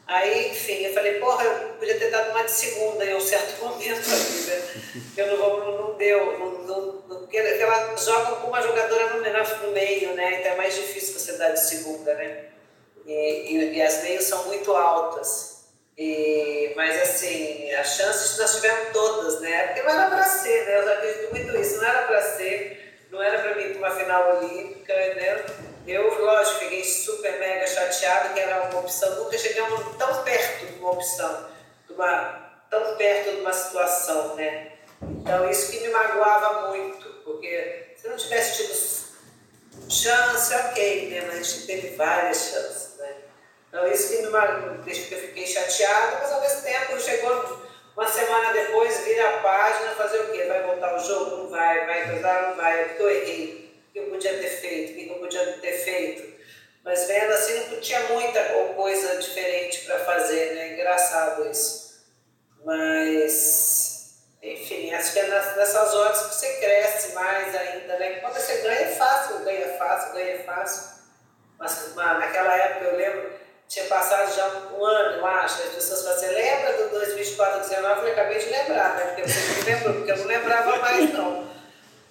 [0.06, 3.60] Aí, enfim, eu falei, porra, eu podia ter dado uma de segunda em um certo
[3.64, 5.04] momento ali, né?
[5.16, 6.52] Eu não, vou, não deu, não,
[7.08, 10.40] não, porque ela joga com uma jogadora no, no meio, né?
[10.40, 12.46] Então é mais difícil você dar de segunda, né?
[13.06, 15.54] E, e, e as meias são muito altas.
[15.98, 19.68] E, mas assim, as chances nós tivemos todas, né?
[19.68, 20.80] Porque não era para ser, né?
[20.80, 24.38] Eu acredito muito nisso, não era para ser, não era para mim para uma final
[24.38, 25.46] olímpica, né?
[25.86, 30.80] Eu, lógico, fiquei super mega chateado que era uma opção, nunca chegamos tão perto de
[30.80, 31.50] uma opção,
[31.88, 34.72] de uma, tão perto de uma situação, né?
[35.02, 41.22] Então, isso que me magoava muito, porque se não tivesse tido chance, ok, né?
[41.28, 43.16] Mas a gente teve várias chances, né?
[43.68, 47.62] Então, isso que me magoou, deixa que eu fiquei chateada, mas ao mesmo tempo chegou
[47.94, 50.46] uma semana depois, vira a página, fazer o quê?
[50.46, 51.44] Vai voltar o jogo?
[51.44, 52.50] Não vai, vai casar?
[52.50, 53.63] Não vai, porque eu errei
[53.94, 56.34] que eu podia ter feito, o que eu podia ter feito.
[56.84, 58.44] Mas vendo assim, não tinha muita
[58.76, 60.74] coisa diferente para fazer, né?
[60.74, 62.04] Engraçado isso.
[62.66, 68.20] Mas, enfim, acho que é nessas horas que você cresce mais ainda, né?
[68.20, 70.94] Quando você ganha é fácil, ganha fácil, ganha fácil.
[71.60, 73.32] Mas naquela época eu lembro,
[73.68, 78.08] tinha passado já um ano, eu acho, as pessoas falam, você lembra do 2024, 2019?
[78.08, 79.06] Eu acabei de lembrar, né?
[79.06, 81.43] Porque você não lembrou, porque eu não lembrava mais, não.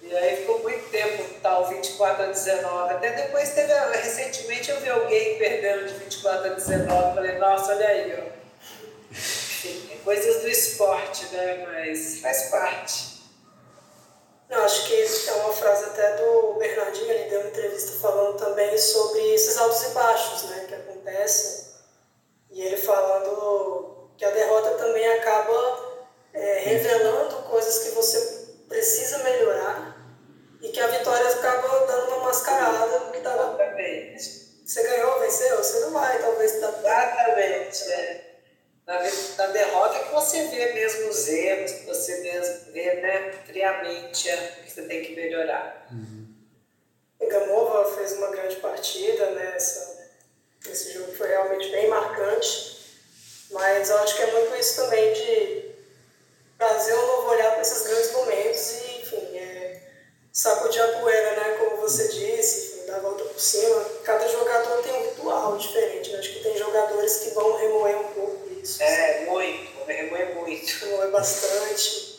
[0.03, 2.93] E aí ficou muito tempo, tal, 24 a 19.
[2.93, 7.15] Até depois teve, recentemente eu vi alguém perdendo de 24 a 19.
[7.15, 8.33] Falei, nossa, olha aí, ó.
[9.09, 11.65] Enfim, é coisas do esporte, né?
[11.65, 13.13] Mas faz parte.
[14.49, 18.77] Eu acho que é uma frase até do Bernardinho, ele deu uma entrevista falando também
[18.77, 21.73] sobre esses altos e baixos, né, que acontecem.
[22.51, 29.92] E ele falando que a derrota também acaba é, revelando coisas que você precisa melhorar
[30.63, 33.53] e que a vitória acaba dando uma mascarada que tava.
[33.53, 34.43] Exatamente.
[34.65, 35.57] Você ganhou, venceu?
[35.57, 36.59] Você não vai, talvez.
[36.59, 36.69] Tá...
[36.79, 37.91] Exatamente.
[37.91, 38.33] É.
[38.87, 38.99] Na,
[39.37, 44.29] na derrota é que você vê mesmo os erros, que você mesmo vê né, friamente
[44.29, 45.87] o que você tem que melhorar.
[45.91, 46.23] Uhum.
[47.33, 49.53] Gamova fez uma grande partida, né?
[49.55, 50.11] Essa,
[50.69, 52.99] esse jogo foi realmente bem marcante,
[53.51, 55.71] mas eu acho que é muito isso também de
[56.57, 58.92] trazer um novo olhar para esses grandes momentos e, é,
[60.33, 61.57] sacudir a poeira, né?
[61.59, 63.85] Como você disse, dar a volta por cima.
[64.03, 66.11] Cada jogador tem um ritual diferente.
[66.11, 66.17] Né?
[66.17, 68.81] Acho que tem jogadores que vão remoer um pouco isso.
[68.81, 70.85] É, muito, remoer muito.
[70.85, 72.13] Remoer bastante.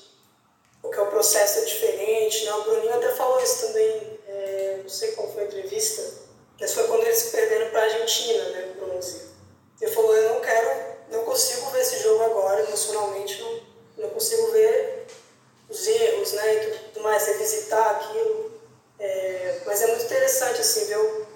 [0.80, 2.54] Porque o processo é diferente, né?
[2.54, 6.02] O Bruninho até falou isso também, é, não sei qual foi a entrevista,
[6.60, 8.74] mas foi quando eles perderam para a Argentina, né?
[8.76, 9.22] O bronze.
[9.80, 10.68] Ele falou, eu não quero,
[11.10, 13.60] não consigo ver esse jogo agora, emocionalmente, não,
[13.96, 15.06] não consigo ver
[15.70, 16.54] os erros, né,
[16.94, 18.52] tudo mais, revisitar aquilo.
[18.98, 21.26] É, mas é muito interessante, assim, ver o,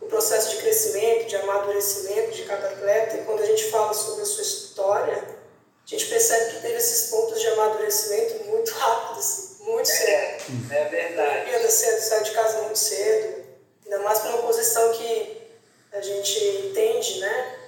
[0.00, 4.22] o processo de crescimento, de amadurecimento de cada atleta, e quando a gente fala sobre
[4.22, 9.64] a sua história, a gente percebe que teve esses pontos de amadurecimento muito rápidos, assim,
[9.64, 10.72] muito cedo.
[10.72, 11.36] É, é verdade.
[11.36, 13.44] Olimpíada cedo, saiu de casa muito cedo,
[13.84, 15.42] ainda mais para uma posição que
[15.92, 17.58] a gente entende, né,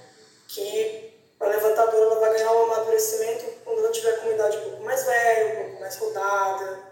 [0.49, 4.62] que a levantadora ela vai ganhar um amadurecimento quando ela tiver com uma idade um
[4.62, 6.88] pouco mais velha, um pouco mais rodada.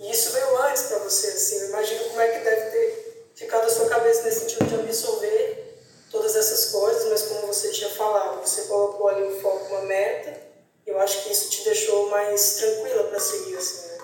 [0.00, 3.66] E isso veio antes para você, assim, eu imagino como é que deve ter ficado
[3.66, 5.76] a sua cabeça nesse sentido de absorver
[6.10, 10.40] todas essas coisas, mas como você tinha falado, você colocou ali o foco, uma meta,
[10.86, 13.98] eu acho que isso te deixou mais tranquila para seguir, assim, né?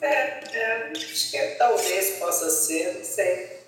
[0.00, 3.58] É, é, acho que talvez possa ser, não sei.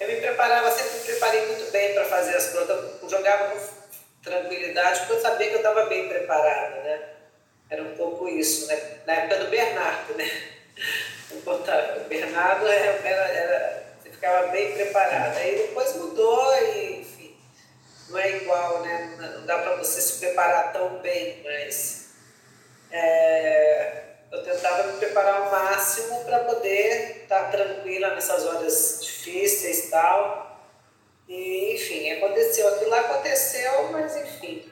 [0.00, 3.10] Eu me preparava, sempre me preparei muito bem para fazer as provas.
[3.10, 3.60] Jogava com
[4.22, 7.08] tranquilidade, porque eu sabia que eu estava bem preparada, né?
[7.72, 8.98] Era um pouco isso, né?
[9.06, 10.30] Na época do Bernardo, né?
[11.30, 15.38] O Bernardo era, era, você ficava bem preparada.
[15.38, 17.34] Aí depois mudou e, enfim,
[18.10, 19.16] não é igual, né?
[19.18, 22.10] Não dá para você se preparar tão bem, mas
[22.90, 29.90] é, eu tentava me preparar ao máximo para poder estar tranquila nessas horas difíceis e
[29.90, 30.60] tal.
[31.26, 32.68] E, enfim, aconteceu.
[32.68, 34.71] Aquilo lá aconteceu, mas enfim.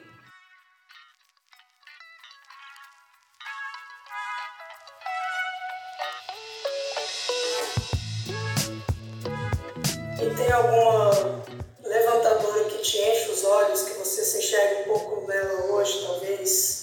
[10.71, 11.43] Alguma
[11.83, 16.81] levantadora que te enche os olhos, que você se enxerga um pouco dela hoje, talvez?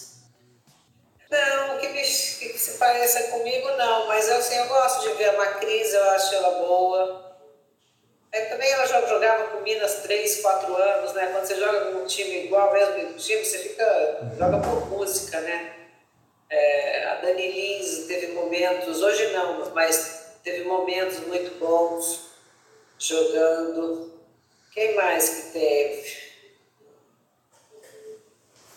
[1.31, 4.07] Não, que, me, que se pareça comigo, não.
[4.07, 7.29] Mas assim, eu gosto de ver a Macris, eu acho ela boa.
[8.31, 11.29] É, também ela jogava com Minas 3, 4 anos, né?
[11.33, 14.33] Quando você joga com um time igual mesmo time, você fica.
[14.39, 15.75] joga por música, né?
[16.51, 22.28] É, a Dani Lins teve momentos, hoje não, mas teve momentos muito bons
[22.99, 24.13] jogando.
[24.73, 26.29] Quem mais que teve?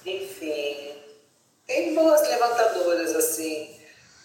[0.05, 0.95] Enfim,
[1.67, 3.79] tem boas levantadoras assim.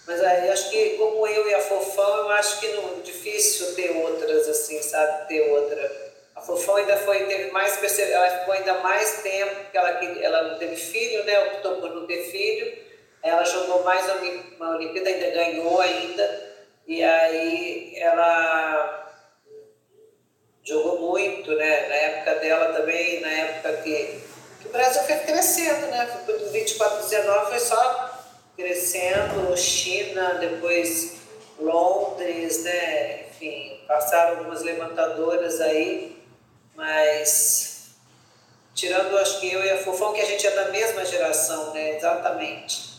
[0.06, 3.90] Mas aí acho que como eu e a Fofão, eu acho que não difícil ter
[3.90, 5.26] outras assim, sabe?
[5.28, 6.06] Ter outra.
[6.34, 10.58] A Fofão ainda foi, teve mais ela ficou ainda mais tempo, porque ela, ela não
[10.58, 11.38] teve filho, né?
[11.46, 12.86] Optou por não ter filho.
[13.22, 14.04] Ela jogou mais
[14.56, 16.56] uma Olimpíada, ainda ganhou ainda.
[16.86, 19.05] E aí ela
[20.66, 21.88] jogou muito, né?
[21.88, 24.20] Na época dela também, na época que,
[24.60, 26.06] que o Brasil foi crescendo, né?
[26.26, 28.24] Foi do 24 19 foi só
[28.56, 31.18] crescendo, China, depois
[31.58, 33.26] Londres, né?
[33.28, 36.20] Enfim, passaram algumas levantadoras aí,
[36.74, 37.90] mas
[38.74, 41.96] tirando acho que eu e a Fofão, que a gente é da mesma geração, né?
[41.96, 42.96] Exatamente.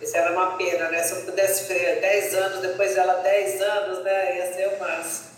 [0.00, 1.02] Isso era uma pena, né?
[1.02, 4.36] Se eu pudesse ver 10 anos, depois dela 10 anos, né?
[4.36, 5.33] Ia ser o máximo.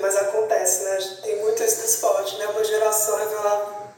[0.00, 0.98] Mas acontece, né?
[1.22, 2.46] Tem muito esse esporte, né?
[2.48, 3.94] Uma geração revelar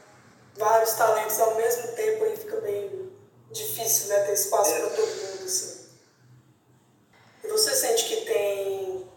[0.55, 3.11] vários talentos ao mesmo tempo e fica bem
[3.51, 4.23] difícil, né?
[4.23, 4.79] Ter espaço é.
[4.79, 5.89] para todo mundo, assim.
[7.43, 9.09] E você sente que tem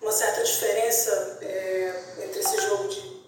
[0.00, 3.18] uma certa diferença é, entre esse jogo de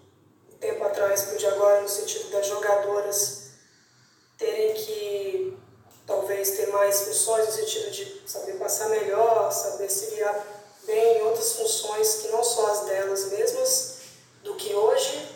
[0.61, 3.51] tempo atrás para o de agora, no sentido das jogadoras
[4.39, 5.59] terem que
[6.07, 11.23] talvez ter mais funções, no sentido de saber passar melhor, saber se virar bem em
[11.23, 13.99] outras funções que não são as delas mesmas,
[14.43, 15.29] do que hoje?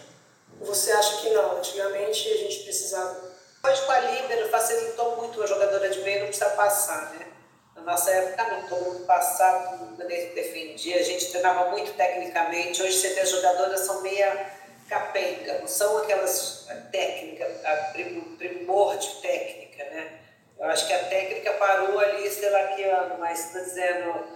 [0.61, 1.59] Você acha que não?
[1.59, 3.35] Antigamente a gente precisava
[3.67, 7.29] Hoje com a Líbero facilitou muito a jogadora de meio, não precisa passar, né?
[7.75, 12.83] Na nossa época não, todo mundo passava, defendia, a gente treinava muito tecnicamente.
[12.83, 14.51] Hoje você vê as jogadoras são meia
[14.87, 17.49] capenga, não são aquelas técnicas,
[18.37, 20.19] primor de técnica, né?
[20.59, 24.27] Eu acho que a técnica parou ali, sei lá que ano, mas está dizendo,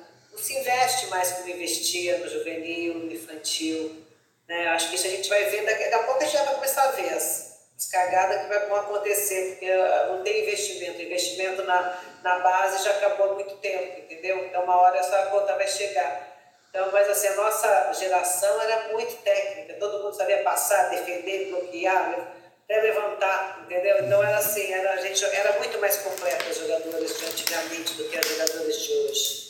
[0.42, 4.04] se investe mais como investia no juvenil, no infantil.
[4.48, 4.68] Né?
[4.68, 6.82] Acho que isso a gente vai ver, daqui a pouco a gente já vai começar
[6.84, 9.74] a ver as, as cagadas que vão acontecer, porque
[10.08, 11.02] não tem investimento.
[11.02, 14.44] investimento na, na base já acabou há muito tempo, entendeu?
[14.46, 16.36] Então, uma hora essa conta vai chegar.
[16.70, 22.34] Então, mas assim, a nossa geração era muito técnica, todo mundo sabia passar, defender, bloquear,
[22.64, 24.04] até levantar, entendeu?
[24.04, 28.04] Então era assim, era, a gente era muito mais completa as jogadoras de antigamente do
[28.04, 29.47] que as jogadoras de hoje.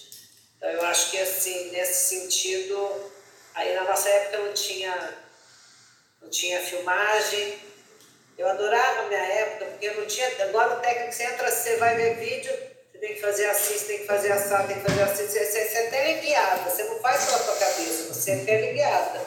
[0.59, 3.11] Então eu acho que assim, nesse sentido,
[3.54, 5.14] aí na nossa época não tinha,
[6.20, 7.59] não tinha filmagem,
[8.36, 10.28] eu adorava a minha época, porque não tinha.
[10.44, 12.52] Agora o técnico, você entra, você vai ver vídeo,
[12.90, 15.26] você tem que fazer assim, você tem que fazer assado, tem que fazer assim.
[15.26, 19.20] Você, você, você é teleguiada, você não faz pela sua cabeça, você é teleguiada.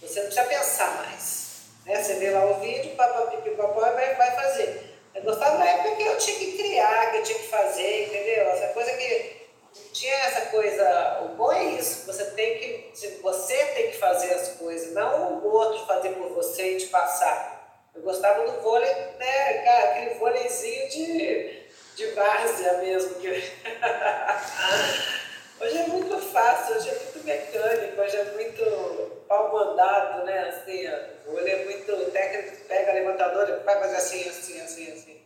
[0.00, 1.44] Você não precisa pensar mais.
[1.86, 2.02] Né?
[2.02, 4.98] Você vê lá o vídeo, papapipi, papai, vai, vai fazer.
[5.14, 8.50] Eu gostava da época que eu tinha que criar, que eu tinha que fazer, entendeu?
[8.50, 9.43] Essa coisa que
[9.92, 14.48] tinha essa coisa, o bom é isso, você tem que, você tem que fazer as
[14.50, 17.54] coisas, não o outro fazer por você e te passar.
[17.94, 21.62] Eu gostava do vôlei, né, cara, aquele vôleizinho de,
[21.94, 23.14] de várzea mesmo.
[23.16, 23.28] Que...
[25.60, 30.88] hoje é muito fácil, hoje é muito mecânico, hoje é muito pau mandado, né, assim,
[31.26, 35.23] o vôlei é muito técnico, pega levantador, vai fazer assim, assim, assim, assim.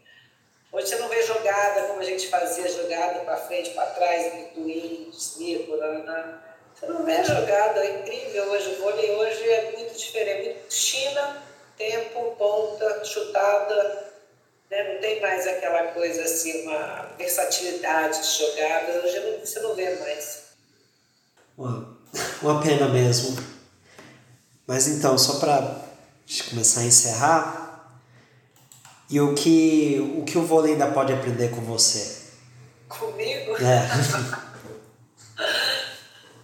[0.71, 5.11] Hoje você não vê jogada como a gente fazia, jogada para frente, para trás, twin,
[5.13, 6.39] círculo, né?
[6.75, 8.71] Você não vê jogada, é incrível hoje.
[8.75, 10.59] O vôlei hoje é muito diferente.
[10.59, 11.43] Muito China,
[11.77, 14.13] tempo, ponta, chutada.
[14.71, 14.95] Né?
[14.95, 19.03] Não tem mais aquela coisa assim, uma versatilidade de jogada.
[19.03, 20.43] Hoje você não vê mais.
[21.57, 21.99] Uma,
[22.43, 23.37] uma pena mesmo.
[24.67, 25.81] Mas então, só para
[26.51, 27.68] começar a encerrar,
[29.11, 32.19] e o que o, que o vôlei ainda pode aprender com você?
[32.89, 33.57] Comigo?
[33.57, 33.89] É.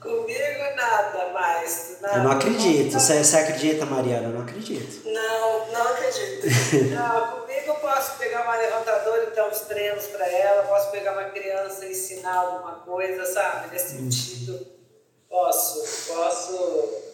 [0.00, 1.96] Comigo nada mais.
[2.00, 2.16] Nada.
[2.16, 2.92] Eu não acredito.
[2.92, 4.28] Você, você acredita, Mariana?
[4.28, 5.08] Eu não acredito.
[5.08, 6.46] Não, não acredito.
[6.94, 11.12] não, comigo eu posso pegar uma levantadora e dar uns treinos para ela, posso pegar
[11.12, 13.72] uma criança e ensinar alguma coisa, sabe?
[13.72, 14.10] Nesse hum.
[14.10, 14.66] sentido.
[15.28, 17.13] Posso, posso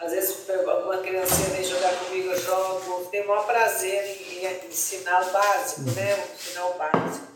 [0.00, 4.66] às vezes uma criancinha vem jogar comigo, eu jogo, tenho o maior prazer em, em
[4.66, 6.26] ensinar o básico, né?
[6.34, 7.28] Ensinar o básico.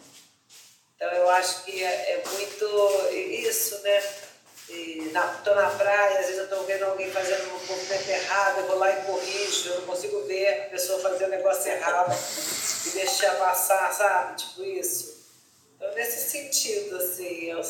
[0.97, 4.03] Então eu acho que é, é muito isso, né?
[4.67, 8.67] Estou na, na praia, às vezes eu estou vendo alguém fazendo um movimento errado, eu
[8.67, 12.17] vou lá e corrijo, eu não consigo ver a pessoa fazer o negócio errado
[12.87, 14.37] e deixar passar, sabe?
[14.37, 15.23] Tipo isso.
[15.77, 17.61] Então, nesse sentido, assim, eu,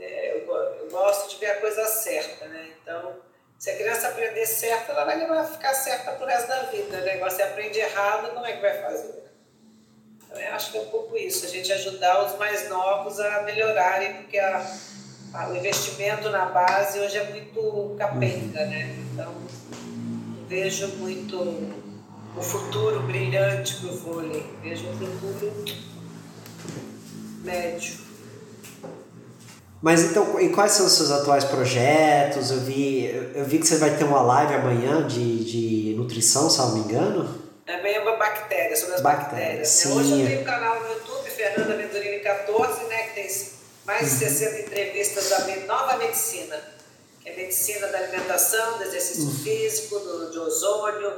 [0.00, 2.74] é, eu, eu gosto de ver a coisa certa, né?
[2.82, 3.29] Então,
[3.60, 6.98] se a criança aprender certo, ela vai ficar certa pro resto da vida.
[7.02, 7.12] Né?
[7.12, 9.22] Agora, se aprende errado, como é que vai fazer?
[10.24, 13.42] Então, eu acho que é um pouco isso, a gente ajudar os mais novos a
[13.42, 14.66] melhorarem, porque a,
[15.34, 18.96] a, o investimento na base hoje é muito capenga, né?
[19.12, 19.34] Então,
[20.48, 21.36] vejo muito
[22.34, 25.64] o futuro brilhante para o vôlei, vejo um futuro
[27.44, 28.09] médio.
[29.82, 32.50] Mas então, e quais são os seus atuais projetos?
[32.50, 36.58] Eu vi, eu vi que você vai ter uma live amanhã de, de nutrição, se
[36.58, 37.42] não me engano.
[37.66, 39.68] Amanhã é uma bactéria, sobre as bactérias.
[39.68, 39.92] Sim.
[39.96, 43.30] Hoje eu tenho um canal no YouTube, Fernanda Venturini 14, né, que tem
[43.86, 44.60] mais de 60 uhum.
[44.60, 46.60] entrevistas da nova medicina,
[47.22, 49.38] que é medicina da alimentação, do exercício uhum.
[49.38, 51.12] físico, do, de ozônio,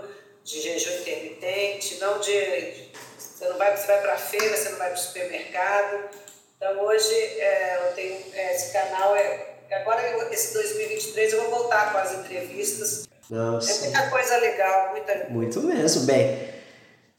[0.45, 4.69] de jejum intermitente, não de, de você não vai, você vai para a feira, você
[4.69, 6.23] não vai para o supermercado
[6.63, 10.01] então hoje é, eu tenho é, esse canal, é, agora
[10.31, 13.09] esse 2023 eu vou voltar com as entrevistas.
[13.29, 13.73] Nossa.
[13.73, 16.51] É muita coisa legal, muita Muito mesmo, bem.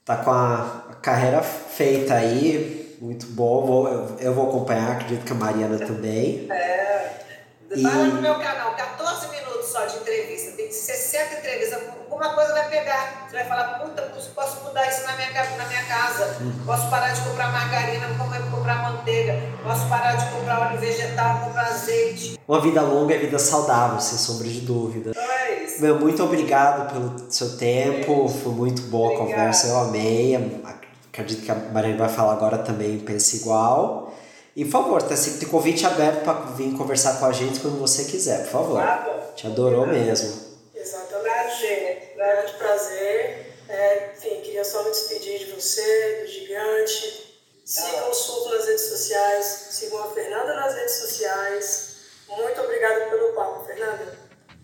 [0.05, 3.65] Tá com a carreira feita aí, muito bom.
[3.65, 6.49] Vou, eu, eu vou acompanhar, acredito que a Mariana também.
[6.49, 7.09] É.
[7.81, 12.53] Vai lá no meu canal, 14 minutos só de entrevista, tem 60 entrevistas, alguma coisa
[12.53, 13.27] vai pegar.
[13.27, 14.01] Você vai falar, puta,
[14.35, 18.07] posso mudar isso na minha, na minha casa, posso parar de comprar margarina,
[18.51, 22.39] comprar manteiga, posso parar de comprar óleo vegetal, comprar azeite.
[22.47, 25.09] Uma vida longa é vida saudável, sem sombra de dúvida.
[25.11, 25.81] Então é isso.
[25.81, 30.61] Meu, muito obrigado pelo seu tempo, foi muito boa a conversa, eu amei.
[31.11, 34.12] Acredito que a Mariana vai falar agora também, pensa igual.
[34.55, 38.05] E, por favor, tá sempre convite aberto para vir conversar com a gente quando você
[38.05, 38.79] quiser, por favor.
[38.79, 39.33] Ah, bom.
[39.35, 40.53] Te adorou mesmo.
[40.75, 43.53] Exatamente, grande prazer.
[43.67, 47.33] É, enfim, queria só me despedir de você, do gigante.
[47.65, 51.95] Sigam o Surto nas redes sociais, sigam a Fernanda nas redes sociais.
[52.27, 54.17] Muito obrigada pelo papo, Fernanda.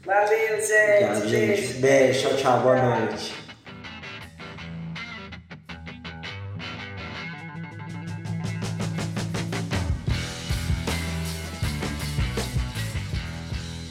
[0.05, 1.29] Valeu, gente.
[1.29, 1.79] Beijo.
[1.79, 2.29] Beijo.
[2.29, 2.59] Tchau, tchau.
[2.61, 3.38] Boa noite.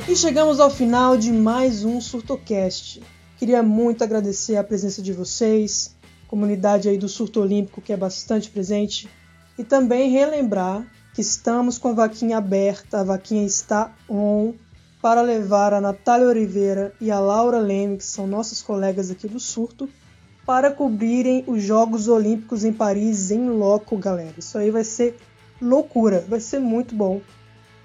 [0.08, 3.02] E chegamos ao final de mais um SurtoCast.
[3.36, 5.94] Queria muito agradecer a presença de vocês,
[6.26, 9.06] comunidade aí do Surto Olímpico que é bastante presente,
[9.58, 14.54] e também relembrar que estamos com a vaquinha aberta, a vaquinha está on
[15.02, 19.38] para levar a Natália Oliveira e a Laura Leme, que são nossas colegas aqui do
[19.38, 19.90] Surto,
[20.46, 24.34] para cobrirem os Jogos Olímpicos em Paris em loco, galera.
[24.38, 25.18] Isso aí vai ser
[25.60, 27.20] loucura, vai ser muito bom.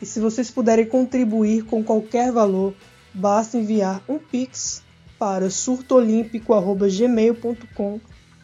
[0.04, 2.76] E se vocês puderem contribuir com qualquer valor,
[3.14, 4.84] basta enviar um pix
[5.18, 8.02] para surtoolímpico@gmail.com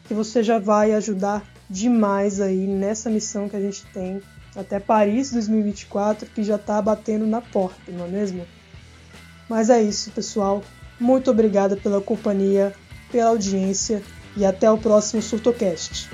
[0.08, 4.22] que você já vai ajudar demais aí nessa missão que a gente tem
[4.56, 8.48] até Paris 2024, que já está batendo na porta, não é mesmo?
[9.50, 10.64] Mas é isso, pessoal.
[10.98, 12.74] Muito obrigada pela companhia,
[13.12, 14.02] pela audiência
[14.38, 16.10] e até o próximo Surtocast.